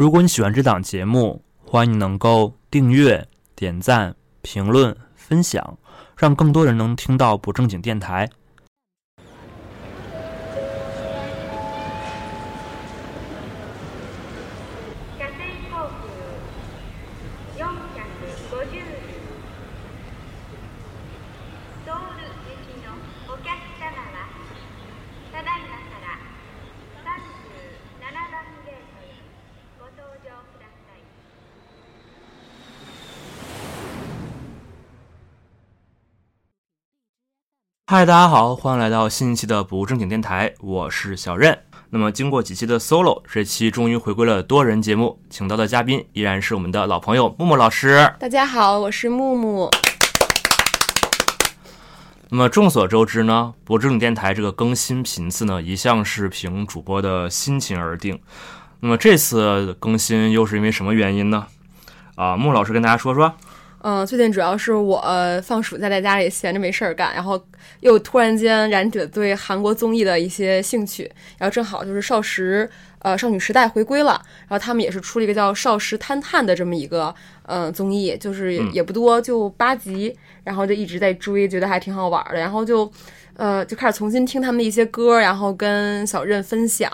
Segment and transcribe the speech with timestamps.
[0.00, 5.76] 如果你喜欢这档节目，欢迎你能够订阅、点赞、评论、分享，
[6.16, 8.26] 让更多人能听到不正经电台。
[37.90, 41.58] 嗨，大家好，欢迎来到新一期的不正经电台，我是小任。
[41.88, 48.08] 那么，经过几期的 solo，这期终于回归了多人节目，请到的嘉宾依然是我们的老朋友木木老师。
[48.20, 49.68] 大家好，我是木木。
[52.28, 58.16] 那么众所周知呢，不正经电台这个更新频次呢，一向是凭主播的心情而定。
[58.78, 61.44] 那么这次更新又是因为什么原因呢？
[62.14, 63.34] 啊，木老师跟大家说说。
[63.82, 67.42] 嗯，最近主要是我呃放暑假在家里闲着没事儿干，然后
[67.80, 77.14] 又突然间燃起了对韩国综艺的一些兴趣，然后正好就是少时呃少女时代回归了，然后他们也是出了一个叫《少时探探》的这么一个
[77.44, 80.14] 呃综艺，就是也不多，就八集，
[80.44, 82.90] 然后就一直在追，觉得还挺好玩的，然后就
[83.36, 86.90] 呃就开始重新听他们的一些歌，然后跟小任分享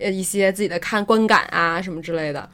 [0.00, 2.48] 呃一些自己的看观感啊什么之类的。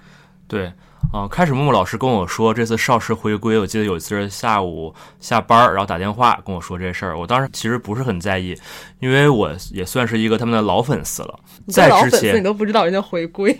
[0.47, 0.71] 对，
[1.15, 8.53] 啊、开始木木老师跟我说这次少时回归，我记得有一次下午下班儿，然后打电话跟我说这事儿，我当时其实不是很在意，
[8.99, 11.39] 因为我也算是一个他们的老粉丝了。
[11.69, 13.57] 在之前你都不知道人家回归。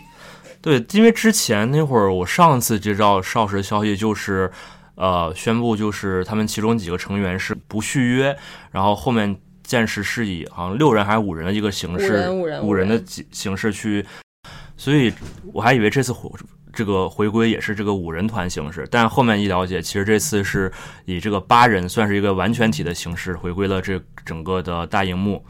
[0.61, 4.51] 对，因为之前那会儿我上次接到少时的消息就是，
[4.97, 8.37] 呃，宣布就是他们其中几个成员是不续约，
[8.73, 9.33] 然后后面
[9.63, 14.05] 暂时是以好像六人还是五人的一个形式，五人五人五人的形式去，
[14.77, 15.13] 所以
[15.53, 16.29] 我还以为这次回
[16.75, 20.71] 这个回归也是这个五人团形式，但后面一了解，其实这次是
[21.05, 25.45] 以这个八人算是一个完全体的形式回归了这整个的大荧幕。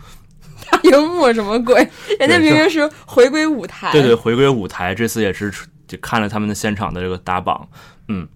[0.71, 1.87] 大荧幕什么鬼？
[2.19, 3.91] 人家明明是回归舞台。
[3.93, 5.53] 对对，回归舞台，这次也是
[5.87, 7.69] 就看了他们的现场的这个打榜，
[8.09, 8.27] 嗯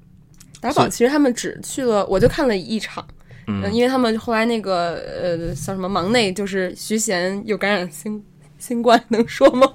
[0.61, 3.07] 打榜其实他们只去了，我就看了一场。
[3.47, 8.23] 嗯因为他们后来那个呃叫什么忙内，就是徐贤有感染新
[8.59, 9.73] 新冠，能说吗？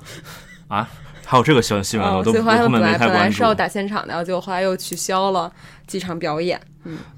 [0.68, 0.88] 啊，
[1.26, 3.56] 还有这个消新闻，啊，我都后来他我根本没太关注本来是要。
[3.56, 5.52] 打现场的，结果后来又取消了
[5.88, 6.60] 几场表演。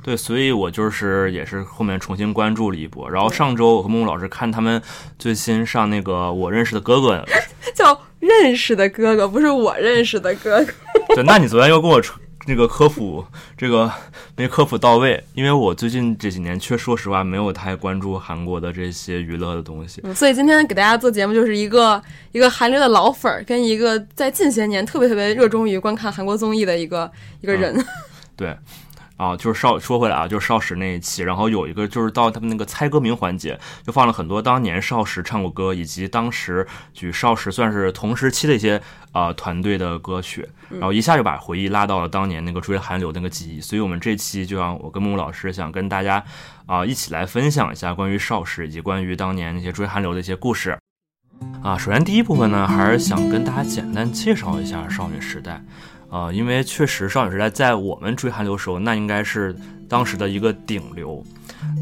[0.04, 3.10] 对，所以我就是也是后面重新关注了一波。
[3.10, 4.80] 然后上周我和木木老师看他们
[5.18, 7.26] 最新上那个我认识的哥哥，
[7.74, 10.74] 叫认识的哥哥，不是我认识的哥哥。
[11.16, 12.16] 对，那你昨天又跟我说
[12.48, 13.26] 那个科普
[13.58, 13.92] 这个
[14.36, 20.02] 没科普到位，因为我最近这几年确说实话没有太关注韩国的这些娱乐的东西。
[20.04, 22.02] 嗯所以今天给大家做节目，就是一个
[22.32, 27.12] 一个韩流的老粉儿，跟一个在近些年特别特别热衷于观看韩国综艺的一个
[27.42, 27.76] 一个人。
[28.38, 28.56] 对，
[29.18, 36.68] 啊，就是少说回来啊，就是少时那一期，然后有一个就是到他们那个猜歌名环节，就放了很多当年少时唱过歌，以及当时
[37.02, 38.78] 与少时算是同时期的一些
[39.12, 43.62] 啊、呃团队的歌曲，然后一下就把回忆拉到了当年那个追韩流那个记忆。
[43.62, 46.24] 所以我们这期就让我跟木木老师想跟大家
[46.66, 50.78] 啊、一起来分享一下关于少时以及关于当年那些追韩流的一些故事。
[51.62, 55.64] 啊，首先第一部分呢，还是想跟大家简单介绍一下少女时代。
[56.16, 59.54] 呃，因为确实少女时代在我们追韩流时候，那应该是
[59.90, 61.22] 当时的一个顶流。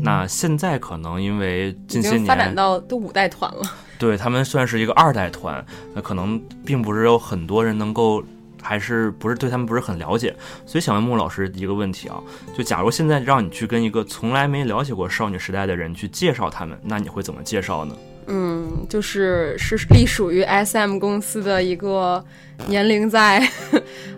[0.02, 3.62] 那现在可能因为近些年发展，到都五代团了。
[4.00, 8.24] 对他们算是一个二代团，那可能并不是有很多人能够，
[8.60, 10.36] 还是不是对他们不是很了解。
[10.66, 12.20] 所以想问木老师一个问题啊，
[12.58, 17.96] 就假如现在让你去跟一个从来没了解过少女时代的人去介绍他们，那你会怎么介绍呢？
[18.28, 22.24] 嗯，就是是隶属于 SM 公司的一个
[22.68, 23.42] 年龄在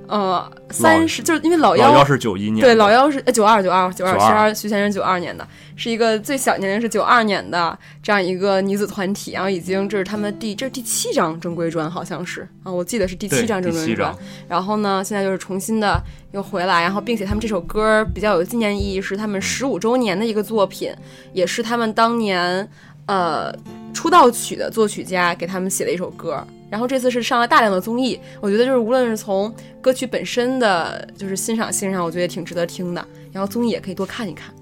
[0.08, 14.14] 呃三十，就是因为老老幺幺是九一年，对老幺是呃九二九二九二，92徐二徐先生九二年的，是一个最小年龄是九二年的这样一个女子团体，然后已经这是他们的第这是第七张正规专，好像是啊，我记得是第七张正规专。
[14.48, 16.00] 然后呢，现在就是重新的
[16.34, 20.94] 又回来，然后并且他们这首歌比较有纪念意义，是他们十五周年的一个作品，
[21.34, 22.70] 也是他们当年
[23.06, 23.54] 呃
[23.94, 26.46] 出道曲的作曲家给他们写了一首歌。
[26.70, 33.08] 然后这次是上了大量的综艺，我觉得就是无论是从歌曲本身的就是欣赏性上，我觉得也挺值得听的。
[33.32, 34.54] 然后综艺也可以多看一看。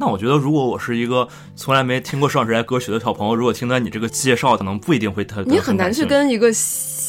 [0.00, 1.26] 那我觉得，如果我是一个
[1.56, 6.48] 从来没听过上时代歌曲的小朋友，如果听到你这个介绍，可能不一定会特你很难去跟一个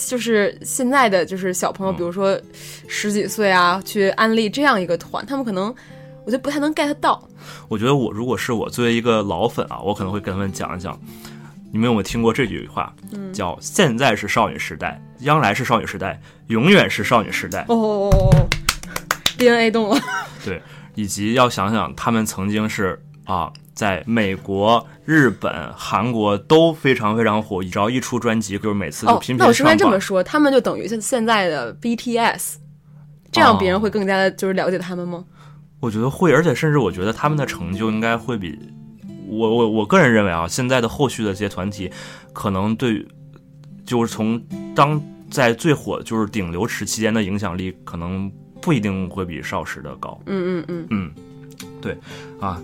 [0.08, 2.40] 就是现在的就是小朋友，嗯比如说
[2.88, 5.74] 十几岁啊，去安利这样一个团，他们可能
[6.26, 7.28] 我觉得不太能 get 到。
[7.68, 11.00] 我觉得我如果是我作为一个老粉啊，我可能会跟他们讲一讲，
[11.72, 12.94] 你们有没有听过这句话？
[13.12, 17.66] 嗯，叫“现在是少女时代，将来是少女时代，永远是少女时代”。
[17.70, 18.10] 哦
[19.38, 20.00] ，DNA 动了。
[20.44, 20.62] 对，
[20.96, 29.92] 以及要想想他们曾经是啊，在美国、日本、韩国都非常非常火，只要一出专辑，就是每次就频频，那我是不是频上榜。
[29.92, 30.24] 这么说？
[30.24, 32.56] 他们就等于现现在的 BTS，
[33.32, 35.24] 这样别人会更加的就是了解他们吗？
[35.80, 38.60] 我觉得会，而且甚至我觉得他们的成就应该会比
[39.28, 41.90] 我我我个人认为啊，现在的后续的这些团体，
[42.34, 43.06] 可能对
[43.86, 44.42] 就是从
[44.76, 48.32] 当在最火就是顶流时期间的影响力，可能
[48.62, 50.20] 不一定会比少时的高。
[50.26, 51.12] 嗯嗯嗯，嗯，
[51.82, 51.98] 对
[52.42, 52.62] 啊，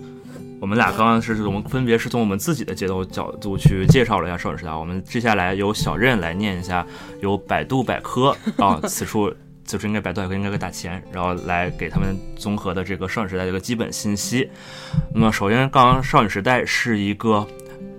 [0.60, 4.72] 我们俩刚刚是我们分别是从我们自己的节奏角度去介绍了一下少女时代。
[4.72, 6.86] 我们接下来由小任来念一下
[7.22, 9.32] 由百度百科啊，此处
[9.66, 14.48] 此处应该百度应该给打钱，然后来给他们综合的这个少女时代的一个基本信息。
[15.12, 17.46] 那么首先，刚刚少女时代是一个。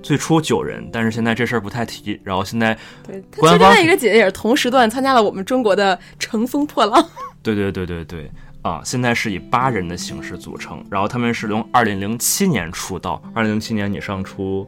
[0.04, 2.18] 最初九人，但是现在这事儿不太提。
[2.24, 3.22] 然后现在，对。
[3.32, 7.02] 他另外一个姐姐也是同时段参加了我们中国的《乘风破浪》。
[7.44, 8.32] 对对对对对
[8.62, 10.82] 啊，现在是以八人的形式组成。
[10.90, 14.66] 然后他们是从二零零七年出道，二零零七年你上初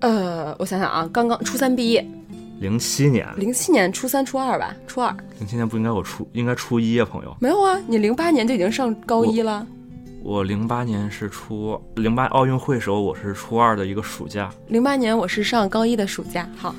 [0.00, 2.06] 呃，我想想啊，刚刚初三毕业，
[2.60, 7.36] 零七年，零七年初三、初二吧，初二零七年不应该我初应该初一啊，朋友。
[7.40, 9.64] 没有啊，你零八年就已经上高一了。
[10.24, 16.74] 我零八年是初零八奥运会时候，我是初二的一个暑假，零八年我是上高一的暑假，好，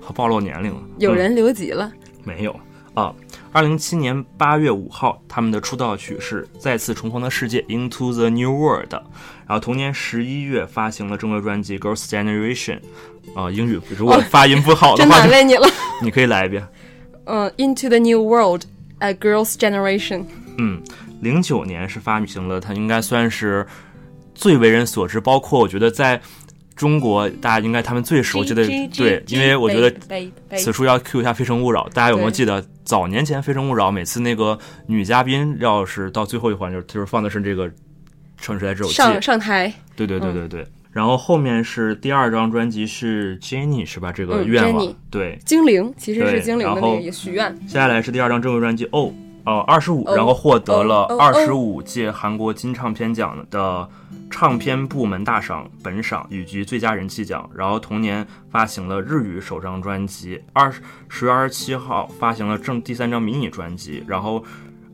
[0.00, 0.80] 好暴露年龄了。
[0.98, 1.92] 有嗯人留级了。
[2.22, 2.54] 没有
[2.94, 3.12] 啊？
[3.52, 8.92] 二零零七年八月五号，他们的出道曲是《再次重逢的世界》（Into the New World）。
[8.92, 12.78] 然后同年十一月发行了正规专辑《Girls' Generation》。
[13.34, 15.66] 啊，英语如果发音不好的真话，难为你了。
[16.02, 16.66] 你可以来一遍。
[17.24, 18.62] 嗯、i n t o the New World,
[19.00, 20.24] a Girls' Generation。
[20.58, 20.80] 嗯，
[21.20, 23.66] 零九年是发行了，它应该算是
[24.34, 26.20] 最为人所知，包括我觉得在
[26.74, 29.90] 中国大家应该他们最熟悉的对，因为我觉得
[30.56, 37.66] 此处要 Q 一下《非诚勿扰》，大家有没有记得早年前《非诚勿扰》每次那个女嘉宾要是到最后一环就是就是放的是这个
[38.40, 40.66] 《少女时代》这首上，上台，对对对对对。
[40.96, 44.10] 然后后面是第二张专辑是 Jennie 是吧？
[44.10, 47.54] 这个嗯愿望、对，精灵其实是精灵的那然后个许愿。
[47.66, 49.12] 接下来是第二张正规专辑哦
[49.44, 53.86] 哦二十五，哦然后获得了二十五届韩国金唱片奖的
[54.30, 57.46] 唱片部门大赏本赏以及最佳人气奖。
[57.54, 60.72] 然后同年发行了日语首张专辑，二
[61.10, 64.02] 十月二十七号发行了正第三张迷你专辑。
[64.06, 64.42] 然后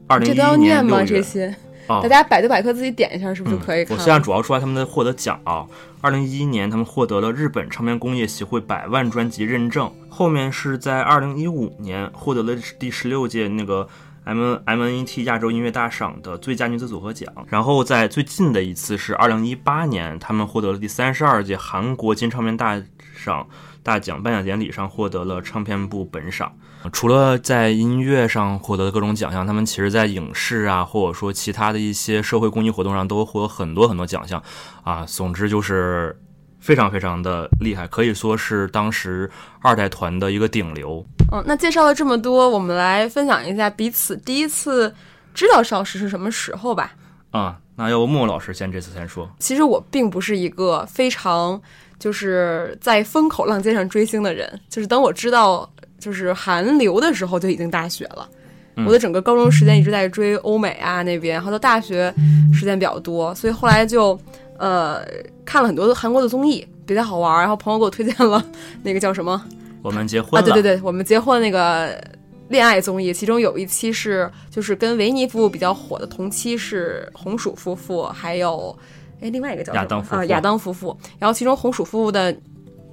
[0.09, 0.85] 二零一一年？
[0.85, 1.55] 六月，这
[1.89, 3.87] 大家百度百科自己点一下，是不是就可以？
[3.91, 5.67] 我现在主要说他们的获得奖啊。
[6.01, 9.93] 二零一一年，他们获得了日本唱片工业协会百万专辑认证。
[10.09, 13.87] 后面是在二零一五年获得了第十六届那个
[14.25, 17.33] M M N E T 亚洲音乐大赏的最佳女子组合奖。
[17.49, 22.83] 然后在最近的一次是二零一八年，他们获得了第三十二届韩国金唱片大
[23.15, 23.47] 赏
[23.83, 26.53] 大奖颁奖典礼上获得了唱片部本赏。
[26.91, 34.43] 除了在音乐上获得的各种奖项，他们其实在影视啊，或者说其他的一些社会公益活动上都获得很多很多奖项
[34.83, 35.05] 啊。
[35.07, 36.19] 总之就是
[36.59, 39.31] 非常非常的厉害，可以说是当时
[39.61, 41.05] 二代团的一个顶流。
[41.33, 44.95] 嗯，那介绍了这么多，我们来分享一下彼此第一次
[45.33, 46.95] 知道少时是什么时候吧。
[47.31, 49.31] 啊，那要不莫老师先这次先说。
[49.39, 51.59] 其实我并不是一个非常
[51.99, 55.72] 就是在风口浪尖上追星的人，就是等我知道
[56.03, 58.29] 就是韩流的时候就已经大学了。
[58.75, 62.13] 嗯我的整个高中时间一直在追欧美啊那边，然后到大学
[62.55, 64.19] 时间比较多，所以后来就
[64.59, 65.05] 呃
[65.45, 67.41] 看了很多韩国的综艺，比较好玩儿。
[67.41, 68.43] 然后朋友给我推荐了
[68.83, 69.45] 那个叫什么
[69.83, 70.43] 我们结婚啊？
[70.43, 72.03] 对对对，我们结婚那个
[72.49, 78.75] 恋爱综艺，其中有一期是就是跟维尼夫妇比较火的，同期是红薯夫妇，还有
[79.21, 80.97] 哎另外一个叫亚当夫妇啊亚当夫妇。
[81.19, 82.35] 然后其中红薯夫妇的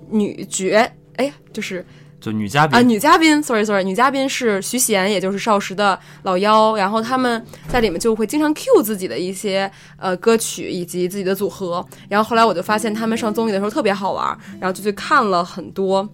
[0.09, 0.75] 女角
[1.15, 1.85] 哎就是
[2.19, 6.75] 就女嘉宾啊，女嘉宾，sorry sorry，女嘉宾是徐贤，也就是少时的老幺。
[6.75, 11.85] 然后他们在里面就会经常 cue 自己的一些呃歌曲以及自己的组合。
[12.09, 16.07] 然后后来我就发现他们上综艺的时候特别好玩，然后就去看了很多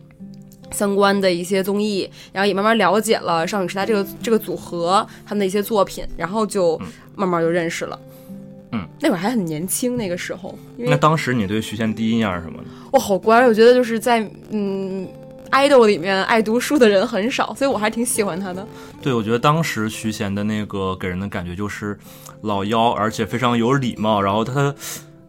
[0.71, 6.79] 相关的一些综艺，然后也慢慢了解了少女时代这个这个组合他们的一些作品，然后就
[7.15, 7.99] 慢慢就认识了。
[8.73, 12.67] 嗯，那会儿还很年轻，那个时候，那当时你对徐贤第一印象是什么呢？
[12.91, 14.19] 我好乖，我觉得就是在
[14.51, 15.07] 嗯。
[15.55, 18.67] Idol 里面爱读书的人很少，所以我还挺喜欢他的。
[19.01, 21.97] 对，我觉得当时徐贤的那个给人的感觉就是
[22.41, 24.21] 老妖，而且非常有礼貌。
[24.21, 24.75] 然后他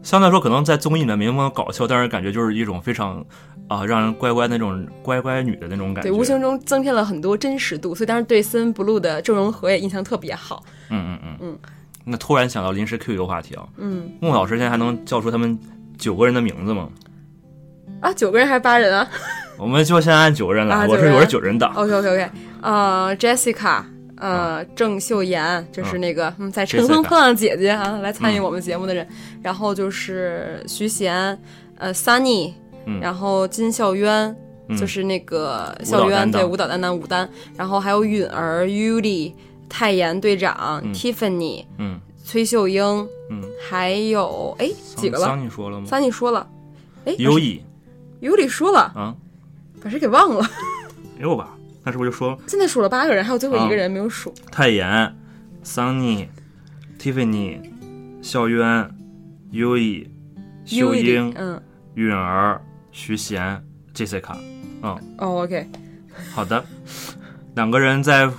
[0.03, 3.25] 相对来说可能在综艺里面没那么搞笑，但是感觉就是一种非常
[3.69, 6.09] 啊、让人乖乖那种乖乖女的那种感觉。
[6.09, 10.63] 对，无形中增添了很多真实度，所以当时对森 blue 的郑容和也印象特别好。
[10.89, 11.59] 嗯嗯嗯嗯。
[12.05, 15.59] 那突然想到临时 Q 一个话题啊，嗯，穆老师现在还能叫出他们
[15.97, 16.87] 九个人的名字吗？
[17.99, 19.05] 啊，九个人还是八人啊
[19.57, 21.05] 我们就先按九个人来，啊九个人。
[21.07, 21.73] 我是我是九人党。
[21.75, 22.29] ？OK OK OK，
[22.61, 23.83] 呃，Jessica，
[24.17, 29.07] 呃，郑秀妍，就是那个嗯，在《乘风破浪姐姐》啊来参与我们节目的人，
[29.41, 31.37] 然后就是徐贤，
[31.77, 32.53] 呃，Sunny，
[32.85, 32.99] 嗯。
[32.99, 34.35] 然后金孝渊。
[34.69, 36.41] 嗯就是那个舞校园蹈担当。
[36.41, 36.93] 对舞蹈担当。
[36.93, 39.31] 舞担，然后还有允儿、Yuli、
[39.69, 40.93] 泰妍队长、嗯。
[40.93, 41.97] Tiffany、嗯。
[42.25, 42.83] 崔秀英，
[43.31, 45.25] 嗯，还有哎几个了？
[45.25, 45.85] 桑你说了吗？
[45.87, 46.45] 三你说了，
[47.05, 47.63] 哎，优异
[48.21, 49.15] Yuli 说了，啊，
[49.81, 50.49] 把谁给忘了？
[51.19, 51.49] 六吧？
[51.83, 54.33] 那是不是就说现在数了八个人，还有最后一个人没有数。
[54.51, 55.15] 泰妍、
[55.63, 56.27] 桑尼、
[56.99, 57.59] Tiffany、
[58.21, 58.89] 校渊、
[59.51, 60.09] 优异、
[60.65, 61.61] 秀英、嗯，
[61.95, 63.63] 允儿、徐贤、
[63.95, 64.35] Jessica。
[64.83, 65.65] 嗯哦，OK，
[66.33, 66.63] 好的，
[67.55, 68.29] 两个人在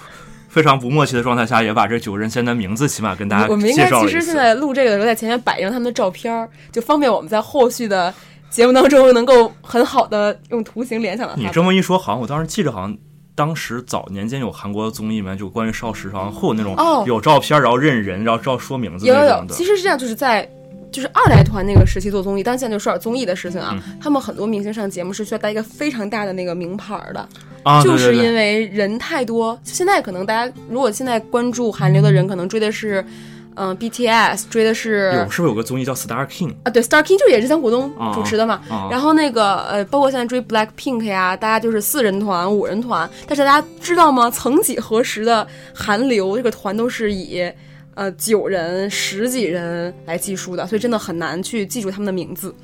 [0.49, 4.21] 非常不默契的状态下，也把这九个人现在名字起码跟大家我们应该其实。
[4.21, 8.15] 现在录这个的时候，在前面摆一张他们的照片儿，就方便我们在后续的
[8.51, 11.49] 节目当中能够很好的用图形联想到他你。
[11.53, 12.97] 这么一说，好像我当时记着，好像
[13.35, 19.55] 当时早年间有韩国的综艺里面就关于少时，好像会有那种哦有照片，然后认人，然后知道说名字有有有，那种的。
[19.55, 20.49] 其实是这样，就是在
[20.91, 27.29] 就是二代团那个时期做综艺，但现在就说点综艺的事情啊，嗯他们很多明星上节目是需要带一个非常大的那个名牌儿的，
[27.63, 29.59] 啊，就是因为人太多。
[29.63, 33.38] 现在可能大家如果现在关注韩流的人，可能追的是嗯、
[33.79, 38.61] BTS，追的是有是不是有个综艺叫 Star King 啊，对，Star King 就是也是姜国东啊主持的嘛。
[38.69, 38.89] 啊？
[38.91, 44.31] 然后那个呃，包括现在追 Black Pink 呀，大家就是四人团、五人团，但是大家知道吗？
[44.31, 47.51] 曾几何时的韩流这个团都是以
[47.95, 52.55] 呃九人、十几人来计数的，所以真的很难去记住他们的名字。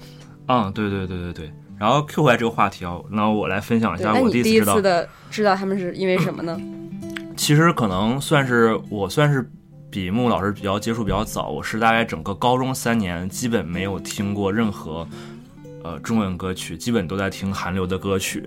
[0.48, 1.52] 嗯，对对对对对。
[1.76, 6.56] 然后 Q 回来这个话题啊，那我来分享一，下我第一第一次知道次，的知道他们是因为什么呢？
[7.36, 9.44] 其实可能算是我算是
[9.94, 15.06] 比木老师比较接触比较早，我是大概整个高中三年基本没有听过任何
[15.84, 18.44] 呃中文歌曲，基本都在听韩流的歌曲。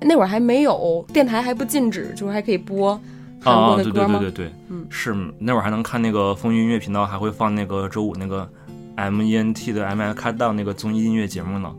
[0.00, 3.00] 那会儿还没有电台还不禁止，就是还可以播
[3.40, 4.18] 韩啊，对国的歌吗？
[4.18, 8.50] 对对对对，嗯是那会儿还能看那个风云音乐频道，还会放那个周五那个
[8.96, 11.72] M E N T 的 M I 开档那个综艺音乐节目呢。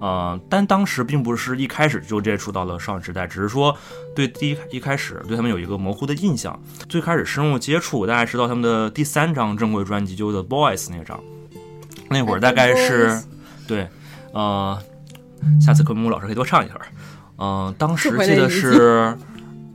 [0.00, 3.76] 呃，但当时并不是一开始就接触到了少女时代，只是说
[4.14, 6.58] 对第一一开始对他们有一个模糊的印象。
[6.88, 11.20] 最开始深入接触，大概知道他们的第三张正规专辑就是 The Boys 那张，
[12.08, 13.20] 那会儿大概是
[13.66, 13.88] 对，
[14.32, 14.80] 呃，
[15.60, 16.86] 下次课木老师可以多唱一会儿。
[17.40, 19.16] 嗯、当时记得是，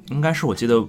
[0.10, 0.86] 应该是我记得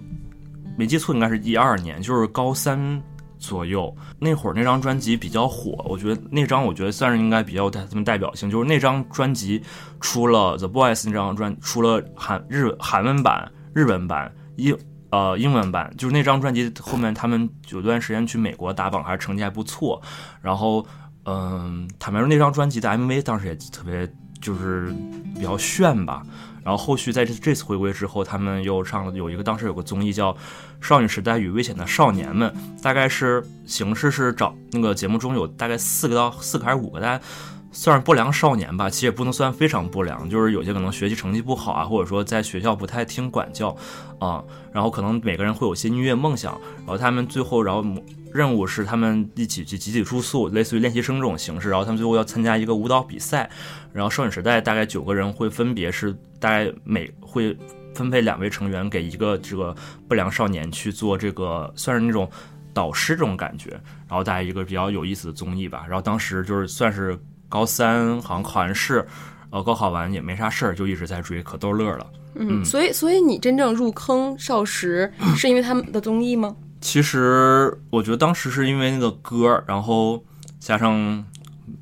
[0.76, 3.00] 没记错，应该是一二年，就是高三
[3.46, 3.94] 左右。
[4.18, 9.62] 那会儿那张专辑比较火，我觉得那张我觉得算是应该比较有他们代表性，就是那张专辑
[10.00, 14.76] 出了 The Boys 那张专出了韩日韩文版、日文版、英
[15.10, 20.00] 呃英文版，就是那张专辑后面他们有段时间去美国打榜，还是成绩还不错，
[20.40, 20.84] 然后
[21.26, 24.06] 嗯，坦白说那张专辑的 MV 当时也特别
[24.44, 24.94] 就是
[25.34, 26.22] 比较炫吧。
[26.62, 30.32] 然后后续在这这次回归之后，他们又上了有一个当时有个综艺叫
[30.80, 32.50] 《少女时代与危险的少年们》，
[32.82, 37.22] 大概是形式是找那个节目中有大概四个到四个还是五个，大家
[37.70, 43.76] 算是不良少年吧，其实也不能算非常不良，就是有些可能学习成绩不好啊，或者说在学校不太听管教
[44.18, 47.84] 啊、然后可能每个人会有些音乐梦想，然后他们最后然后
[48.32, 53.50] 任务是他们一起去集体住宿，类似于练习生这种形式，然后他们最后要参加一个舞蹈比赛，
[53.94, 57.56] 然后少女时代大概九个人会分别是大概每会
[57.94, 59.74] 分配两位成员给一个这个
[60.08, 62.28] 不良少年去做这个算是那种
[62.72, 63.70] 导师这种感觉，
[64.08, 65.84] 然后大概一个比较有意思的综艺吧。
[65.88, 67.16] 然后当时就是算是
[67.48, 69.06] 高三，好像考完试，
[69.50, 72.06] 呃，高考完也没啥事儿，就一直在追，可逗乐了。
[72.34, 75.08] 嗯，所以所以你真正入坑少时
[75.38, 76.56] 是因为他们的综艺吗？
[76.80, 80.20] 其实我觉得当时是因为那个歌，然后
[80.58, 81.24] 加上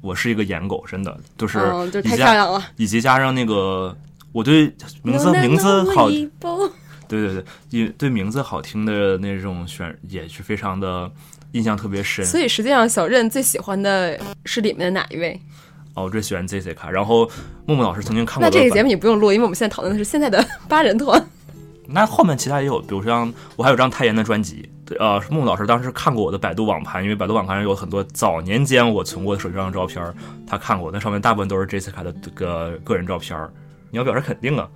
[0.00, 2.62] 我是一个颜狗，真的就是嗯，就太漂亮了。
[2.76, 3.96] 以及加上那个
[4.32, 11.10] 我对名字名字好，对对对，也对名字好听的那种选也是非常的
[11.52, 12.24] 印象特别深。
[12.24, 15.38] 所以实际上小任最喜欢的是里面的哪一位？
[15.94, 17.30] 哦，我最喜欢 Z 卡，然后
[17.66, 21.22] 木木老师曾经看过那这个节目你不用录，因为我们现在讨论的是现在的八人团。
[21.86, 30.14] 那后面其他也有，比如像我还有张泰妍的专辑，对，呃，木木老师当时看过我的百度网盘，因为百度网盘上有很多早年间我存过的手机上的照片儿，
[30.46, 33.52] 他看过，那上面大部分都是 Jessica 的这个个人照片儿。
[33.90, 34.68] 你要表示肯定啊。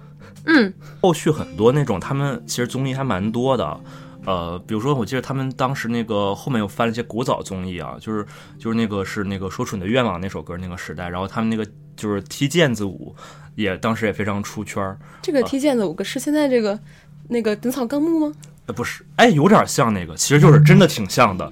[0.44, 3.80] 嗯，后续很多那种他们其实综艺还蛮多的，
[4.24, 8.24] 呃，比如说我记得他们当时那个后面又翻了一些古早综艺啊，就是
[8.58, 13.14] 就是那个是那个说出你的愿望那首歌那个时代，然后他们那个就是踢毽子舞，
[13.54, 14.98] 也当时也非常出圈儿。
[15.22, 16.78] 这个踢毽子舞个是现在这个
[17.28, 18.34] 那个《本草纲目》吗？
[18.66, 21.50] 呃不是，哎，有点像那个，其实就是真的挺像的。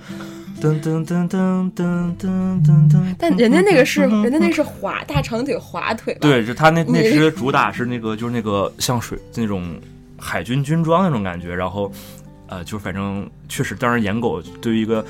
[0.60, 3.14] 噔噔噔噔噔噔噔噔。
[3.18, 6.16] 但人家那个是，人家那是滑大长腿滑腿？
[6.20, 9.78] 对，就他那那你支主打是那个，就是那个像水那种
[10.18, 11.92] 海军军装那种感觉，然后
[12.48, 15.04] 呃，就反正确实，当然颜狗对于一个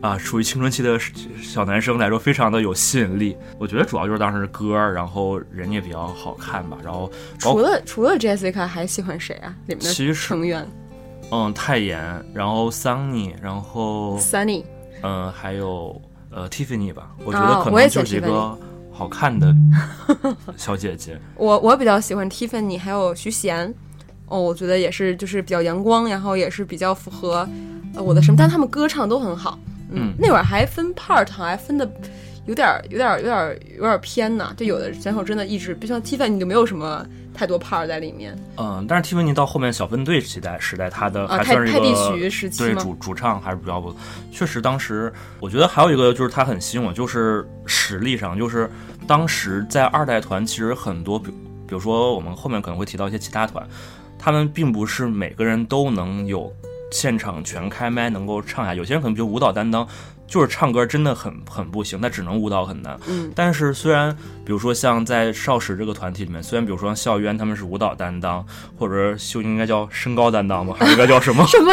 [0.00, 0.96] 啊处于青春期的
[1.42, 3.36] 小男生来说，非常的有吸引力。
[3.58, 9.52] 我觉得主要就是当时歌儿，然后人也比较好看吧，然后除了除了 Jessica 还喜欢谁啊？
[9.66, 10.64] 里面的成员
[11.32, 11.98] 嗯泰妍，
[12.34, 14.62] 然后 Sunny，，然后 Sunny
[15.02, 18.56] 嗯还有呃 Tiffany 吧，我觉啊得可能就是一个
[18.92, 19.54] 好看的
[20.58, 21.18] 小姐姐。
[21.36, 23.74] 我我比较喜欢 Tiffany，还有徐贤。
[24.26, 27.46] 哦，我觉得也是，就是比较阳光，然后也是比较符合
[27.94, 29.58] 呃我的什么，但他们歌唱都很好。
[29.90, 31.86] 嗯那会儿还分 part，好像还分的
[32.46, 34.52] 有点儿有点儿有点儿有点儿偏呢。
[34.56, 41.38] 就有的选手真的一直，就像 Tiffany 就没有什么太多 part 在里面嗯，但是 Tiffany 到后面小分队时代时代，他的啊。
[41.38, 41.80] 还算是一个？
[42.58, 43.94] 对主主唱还是比较不，
[44.32, 48.68] 确实当时我觉得还有一个就是他很吸引我，就是实力上，就是
[49.06, 51.30] 当时在二代团其实很多，比
[51.66, 53.66] 比如说我们后面可能会提到一些其他团，
[54.18, 56.52] 他们并不是每个人都能有
[56.90, 59.86] 现场全开麦能够唱下，有些人可能就舞蹈担当。
[60.32, 62.98] 就是唱歌真的很很不行，他只能舞蹈很难。
[63.06, 68.42] 嗯，但是虽然比如说像在少时这个团体里面，虽然比如说像校渊他们是舞蹈担当，
[68.78, 71.46] 或者秀英应该叫身高担当吧，还是应该叫什么？
[71.48, 71.70] 什么？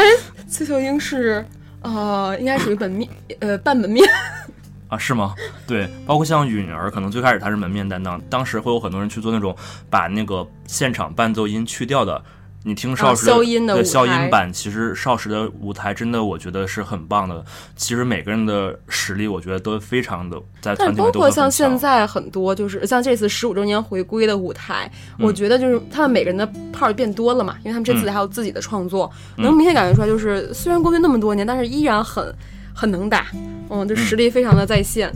[0.50, 1.46] 崔秀英是
[1.84, 4.06] 呃，应该属于本面呃半门面。
[4.90, 5.34] 啊，是吗？
[5.66, 9.56] 对，包括像允儿，可能最开始她是门面担当，当时会有很多人去做那种
[9.90, 12.22] 把那个现场伴奏音去掉的。
[12.64, 17.44] 你听少时的、啊消音的对消音版，其实少时的舞台真的我觉得是很棒的。
[17.76, 21.70] 其实每个人的实力，我觉得都非常的在团但包括像现。
[21.80, 32.36] 在很多，就是像这次十五周年回归的舞台，嗯我觉得就是他们每个人的 part 变多了嘛，因为他们这次嗯还有自己的创作，嗯能明显感觉出来，就是虽然过去那么多年，但是依然很
[32.74, 33.28] 很能打，
[33.70, 35.10] 嗯，就实力非常的在线。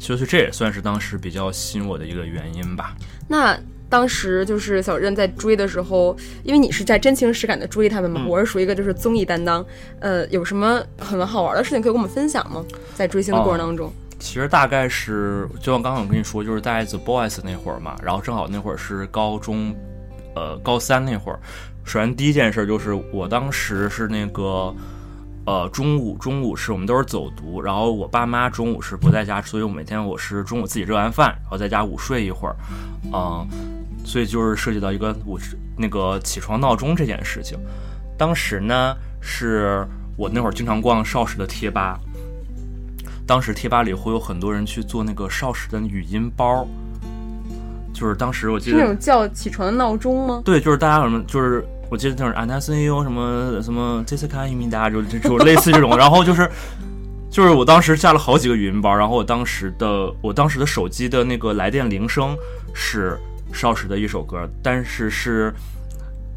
[0.00, 2.96] 其实这也算是当时比较吸引我的一个原因吧。
[3.28, 3.56] 那
[3.88, 9.64] 当时就是小任在追的时候，因为你是在真情实感的追他们嘛，嗯我是属于一个就是综艺担当，
[10.00, 12.64] 呃，有什么很好玩的事情可以跟我们分享吗？
[12.94, 19.74] 在追星的过程当中，其实大概是，就像刚刚我跟你说，就是在 The Boys 那会儿嘛，然后正好那会儿是高中，
[20.34, 21.38] 呃，高三那会儿。
[21.84, 24.74] 首先第一件事就是我当时是那个，
[25.46, 32.56] 呃，中午中午是我们都是走读，然后我爸妈中午是不在家，所以我每天我是中午自己热完饭，然后在家午睡一会儿，
[33.14, 33.48] 嗯、
[34.08, 35.38] 所以就是涉及到一个我
[35.76, 37.58] 那个起床闹钟这件事情。
[38.16, 42.00] 当时呢，是我那会儿经常逛少时的贴吧，
[43.26, 46.66] 当时贴吧里会有很多人去做那个少时的语音包，
[47.92, 50.42] 就是当时我记得，是那种叫起床的闹钟吗？
[50.44, 56.50] 对，就是大家什么，就是我记得那种安达森优什么什么 Jessica 伊米达，就就就类似这种， 然后就是。
[57.30, 62.34] 就是我当时下了好几个语音包，然后我当时的我当时的手机的那个来电铃声
[62.72, 63.18] 是
[63.52, 65.54] 少时的一首歌，但是是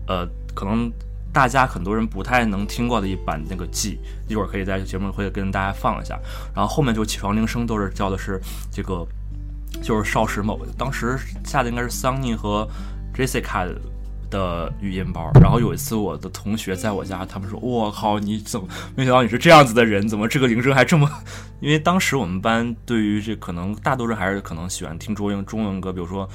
[0.07, 0.91] 呃，可能
[1.31, 6.19] 大家很多人不太能听过的一版那个 G，一会儿可以在节目会跟大家放一下。
[6.53, 9.07] 然后后面就起床铃声都是叫的是这个，
[9.81, 12.67] 就是少时某当时下的应该是桑尼和
[13.15, 13.73] Jessica
[14.29, 15.31] 的语音包。
[15.39, 20.05] 然后有一次我的同学在我家，他们说：“我靠，你怎么没想到你是这样子的人？
[20.05, 21.09] 怎么这个铃声还这么？”
[21.61, 26.27] 因为当时我们班对于这可能大多数人还是可能喜欢听中英中文歌，比如说。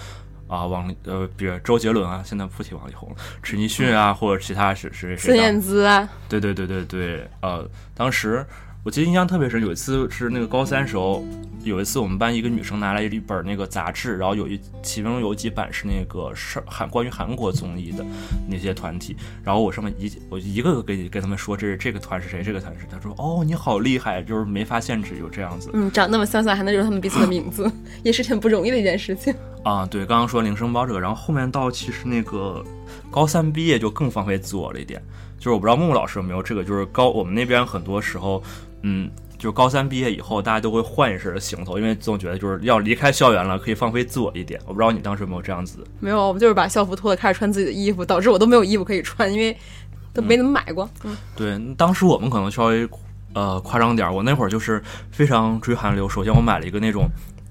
[0.48, 8.46] 啊，王力呃，比如周杰伦啊，现在不提王力宏了，陈奕迅啊，或者其他谁谁谁孙燕姿啊，对对对对对，呃，当时
[8.86, 11.24] 我记得印象特别深，有一次是那个高三时候，
[11.64, 18.06] 有一次我们班一个女生拿来一本那个杂志，然后有一其中有几版是那个是韩关于韩国综艺的
[18.48, 25.68] 那些团体，然后我上面一我一个个给跟他们说这是这个团是谁，这个团是谁，他说哦你好厉害，就是没发现只有这样子。
[25.72, 27.68] 嗯，长那么相像还能认出他们彼此的名字，
[28.04, 29.34] 也是挺不容易的一件事情。
[29.64, 32.64] 啊，对，刚刚说铃声包这个，然后后面到其实那个
[33.10, 35.02] 高三毕业就更放飞自我了一点，
[35.38, 38.40] 就是我不知道木木老师有没有这个，就是高我们那边很多时候，
[38.88, 44.60] 嗯，就是高三毕业以后，大家都会换一身行头，因为总觉得就是要离开校园了，可以放飞自我一点。
[44.64, 49.56] 我不知道你当时有没有这样子没有，我们就是把校服脱了，开始穿自己的衣服，导致我都没有衣服可以穿，因为
[50.12, 50.88] 都没怎么买过。
[51.02, 52.88] 嗯，对，当时我们可能稍微
[53.34, 56.08] 呃夸张点儿，我那会儿就是非常追韩流。
[56.08, 57.10] 首先我买了一个那种，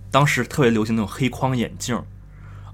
[0.10, 2.02] 当时特别流行那种黑框眼镜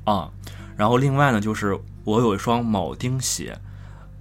[0.04, 0.30] 啊，
[0.78, 3.58] 然后另外呢就是我有一双铆钉鞋，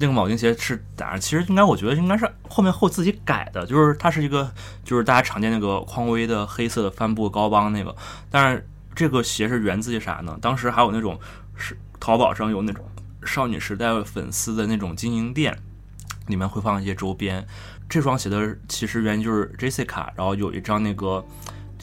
[0.00, 4.50] 那个铆钉鞋是打，其实应该我觉得应该是后面后自己改的，就是它是一个
[4.82, 7.94] 就是大家常见那个匡威的黑色的帆布高帮那个，
[8.30, 10.36] 但是这个鞋是源自于啥呢？
[10.42, 11.20] 当时还有那种
[11.54, 12.84] 是淘宝上有那种
[13.24, 15.56] 少女时代粉丝的那种经营店。
[16.26, 17.44] 里面会放一些周边。
[17.88, 21.24] 这双鞋的其实原因就是 Jessica，然后有一张那个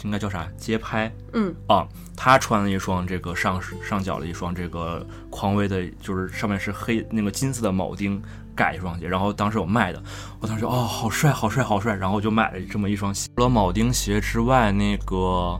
[0.03, 1.85] 应该叫啥街拍，嗯啊，
[2.17, 8.19] 他穿了一双这个上上脚的一双这个匡威的，就是上面是黑那个金色的铆钉
[8.55, 10.03] 改一双鞋，然后当时有卖的，
[10.39, 13.29] 我当时哦好帅好帅好帅，然后就买了这么一双鞋。
[13.35, 15.57] 除了铆钉鞋之外，那个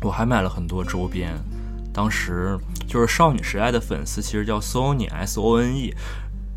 [0.00, 1.34] 我还买了很多周边。
[1.92, 5.92] 当时就是少女时代的粉丝，其实叫 Sony S O N E，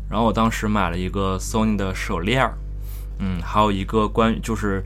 [0.08, 2.54] 然后我当时买了一个 Sony 的手链儿，
[3.18, 4.84] 嗯，还有一个关于就是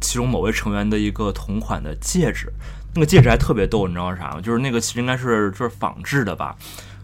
[0.00, 2.52] 其中某位成员的一个同款的戒指，
[2.94, 4.40] 那个戒指还特别逗，你知道是啥吗？
[4.40, 6.54] 就是那个其实应该是就是仿制的吧，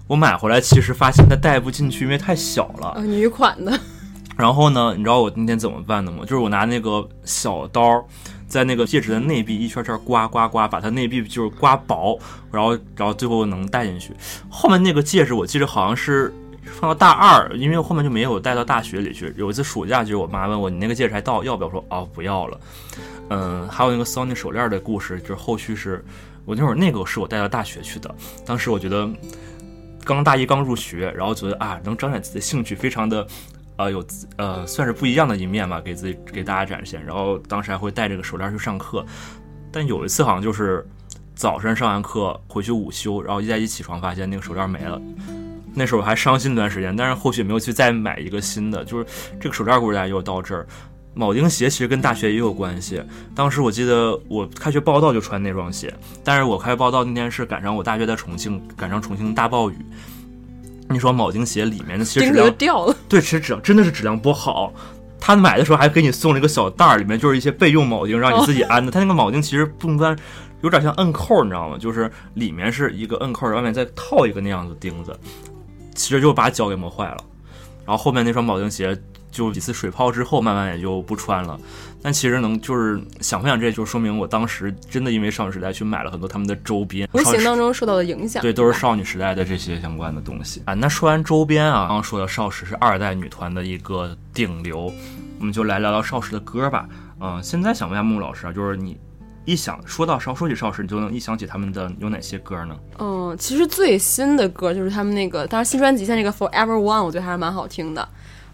[0.06, 2.92] 我买回来其实发现它戴不进去，因为太小了。
[2.94, 3.78] 呃，女款的，
[4.38, 6.20] 然后呢，你知道我那天怎么办的吗？
[6.22, 8.04] 就是我拿那个小刀，
[8.46, 12.18] 在那个戒指的内壁一圈圈刮刮刮，把它内壁就是刮薄，
[12.52, 14.14] 然后然后最后能戴进去。
[14.48, 16.32] 后面那个戒指我记得好像是
[16.64, 19.32] 放到大二，因为后面就没有带到大学里去。
[19.36, 21.66] 有一次暑假，就是我妈问我你那个戒指还到要不要？
[21.68, 22.60] 我说哦不要了。
[23.30, 26.04] 嗯，还有那个 Sony 手链的故事，就是后续是
[26.44, 28.14] 我那会儿那个是我带到大学去的，
[28.44, 29.08] 当时我觉得
[30.04, 33.26] 刚大一刚入学，然后觉得啊能彰显自己的兴趣，非常的。
[33.76, 34.04] 呃，有
[34.36, 37.02] 呃，算是不一样的一面吧，给自己给大家展现。
[37.02, 39.02] 然后当时还会带这个手链去上课，
[39.72, 40.86] 但有一次好像就是
[41.34, 45.00] 早上上完课回去午休，然后一再一起床发现那个手链没了，
[45.72, 48.84] 那时候还伤心一段时间，但是后续没有去再买一个新的。
[48.84, 49.06] 就是
[49.40, 50.66] 这个手链故事大家又到这儿，
[51.14, 53.02] 铆钉鞋其实跟大学也有关系。
[53.34, 55.92] 当时我记得我开学报道就穿那双鞋，
[56.22, 59.76] 但是我开学报道那天是赶上我大学在重庆，赶上重庆大暴雨。
[60.88, 62.96] 那双铆钉鞋里面的其实质量掉了。
[63.08, 64.72] 对，其实质量真的是质量不好。
[65.20, 68.90] 他买的时候还给你送了一个小袋儿，里面就是一些备用铆钉，让你自己安的。
[68.90, 70.16] 他那个铆钉其实不单，
[70.62, 71.76] 有点像摁扣，你知道吗？
[71.78, 75.14] 就是里面是一个摁扣，外面再套一个那样子钉子，
[75.94, 77.18] 其实就把脚给磨坏了。
[77.84, 78.98] 然后后面那双铆钉鞋
[79.30, 81.58] 就几次水泡之后，慢慢也就不穿了。
[82.02, 88.40] 但其实能就是想分享这，就说明我当时真的因为少女时代去买了很多他们的周边，无形当中受到的影响。
[88.40, 90.74] 对，都是少女时代的这些相关的东西啊。
[90.74, 94.92] 那说完周边啊，刚刚说的少时是二代女团的一个顶流，
[95.38, 96.88] 我们就来聊聊少时的歌吧。
[97.20, 98.98] 嗯、现在想问一下木木老师啊，就是你
[99.44, 102.74] 一想说到少说起少时，你就能一想起他们的有哪些歌呢？
[102.98, 108.08] 嗯，其实最新的歌就是他们那个，当然新专辑像这个 Forever One，我觉得还是蛮好听的。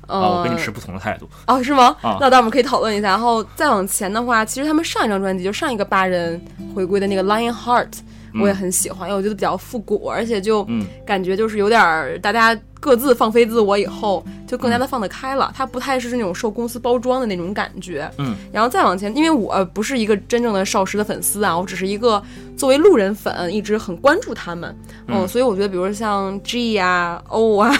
[0.07, 1.29] 呃、啊，我跟你持不同的态度。
[1.47, 1.97] 哦，是吗？
[2.03, 3.09] 啊那待会我们可以讨论一下。
[3.09, 6.41] 然后再往前的话，其实他们上一张专辑就上一个八人
[6.75, 7.93] 回归的那个 Lion Heart，、
[8.41, 15.53] 我也很喜欢，因为我觉得比较复古，而且就嗯感觉就是有点儿大家各自放飞自我以后，就更加的放得开了。
[15.57, 18.09] 它不太是那种受公司包装的那种感觉。
[18.19, 22.23] 嗯，然后再往前，因为我不是一个真正的少时的粉丝啊，我只是一个
[22.57, 24.77] 作为路人粉，一直很关注他们。
[25.09, 27.75] 嗯，所以我觉得，比如说像 G 啊、O 啊，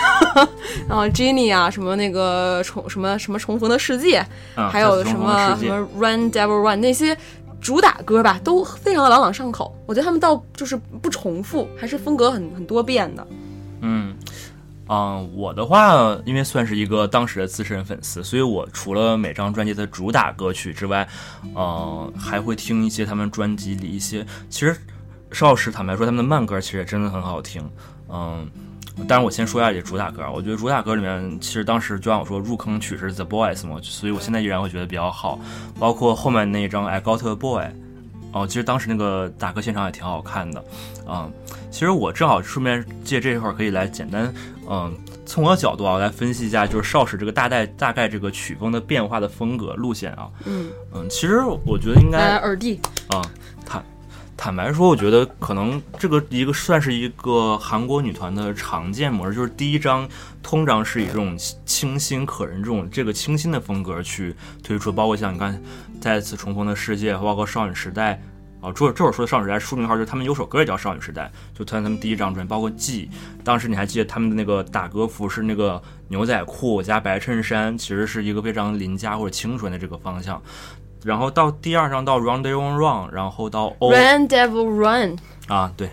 [0.89, 7.17] 然后 Jennie 啊，什么那个重什么什么重逢的世界，啊，还有什么什么 Run Devil Run 那些
[7.67, 9.77] 主打歌吧，都非常的朗朗上口。
[9.87, 13.27] 我觉得他们倒就是不重复，还是风格很很多变的。
[13.81, 14.15] 嗯，
[14.89, 21.09] 嗯，我的话，因为算是一个当时的资深粉丝，所以我除了每张专辑的主打歌曲之外，
[21.57, 24.25] 呃，还会听一些他们专辑里一些。
[24.49, 24.77] 其实
[25.33, 27.69] 少时坦白说，他们的慢歌其实也真的很好听。
[28.09, 28.49] 嗯，
[29.05, 35.39] 当然我先说一下这主打歌啊，我觉得主打歌里面，其实当时就像我说入坑曲是 The Boys 嘛，所以我现在依然会觉得比较好。
[35.79, 37.67] 包括后面那一张 I Got a Boy。
[38.33, 40.63] 哦，其实当时那个打歌现场也挺好看的，
[41.09, 41.33] 嗯，
[41.71, 44.31] 其实我正好顺便借这块儿可以来简单，
[44.69, 52.79] 嗯，从我的角度啊来分析一下，就是少时这个大概大概这个曲风的变化的风格路线啊，嗯，嗯，其实我觉得应来该耳帝，
[53.09, 53.23] 啊，
[53.65, 53.83] 坦
[54.37, 60.09] 坦白说，我觉得可能这个一个算是一个韩国女团的常见模式，就是第一张
[60.43, 65.61] 通常是以这种清新可人这种这个清新的风格去推出，包括像你看
[66.01, 68.21] 再次重逢的世界，包括少女时代。
[68.63, 73.11] 啊，这这会儿说的少女时代书名号就是他们有首歌也叫少女时代，就突然他们第一张专辑，包括 G，
[73.45, 80.43] 当时你还记得他们的那个打歌服是那个牛仔裤加白衬衫，其实是一个非常邻家或者清纯的这个方向。
[81.07, 85.17] 然后到第二张到 Run Day Run 然后到 O Run Devil Run，
[85.47, 85.89] 啊，对，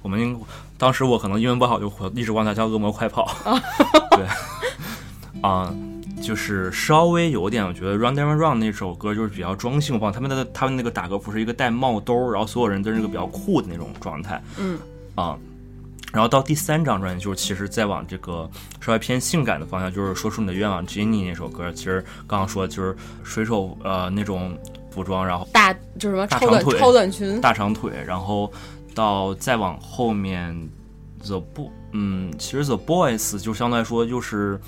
[0.00, 0.40] 我们
[0.78, 3.30] 当时我可能英文不好，就一直管它叫恶魔快跑。
[4.16, 4.26] 对，
[5.42, 5.70] 啊，
[6.22, 14.42] 就是稍微有点，我觉得 Run Down Run 那首歌就是比较中性化，他们的他们那个打歌服是一个戴帽兜，然后所有人都是一个比较酷的那种状态。
[14.56, 14.78] 嗯，
[15.14, 15.36] 啊。
[16.14, 18.48] 然后到第三张专辑，就是其实再往这个
[18.80, 24.56] 稍微偏性感的方向，就是说出你的愿望，Jennie 那首歌，其实刚刚说就是水手呃那种
[24.92, 28.50] 服装，然后大就是什么超短大长腿超短裙，大长腿，然后
[28.94, 30.56] 到再往后面
[31.24, 34.60] ，The Bo，嗯，其实 The Boys 就相对来说就是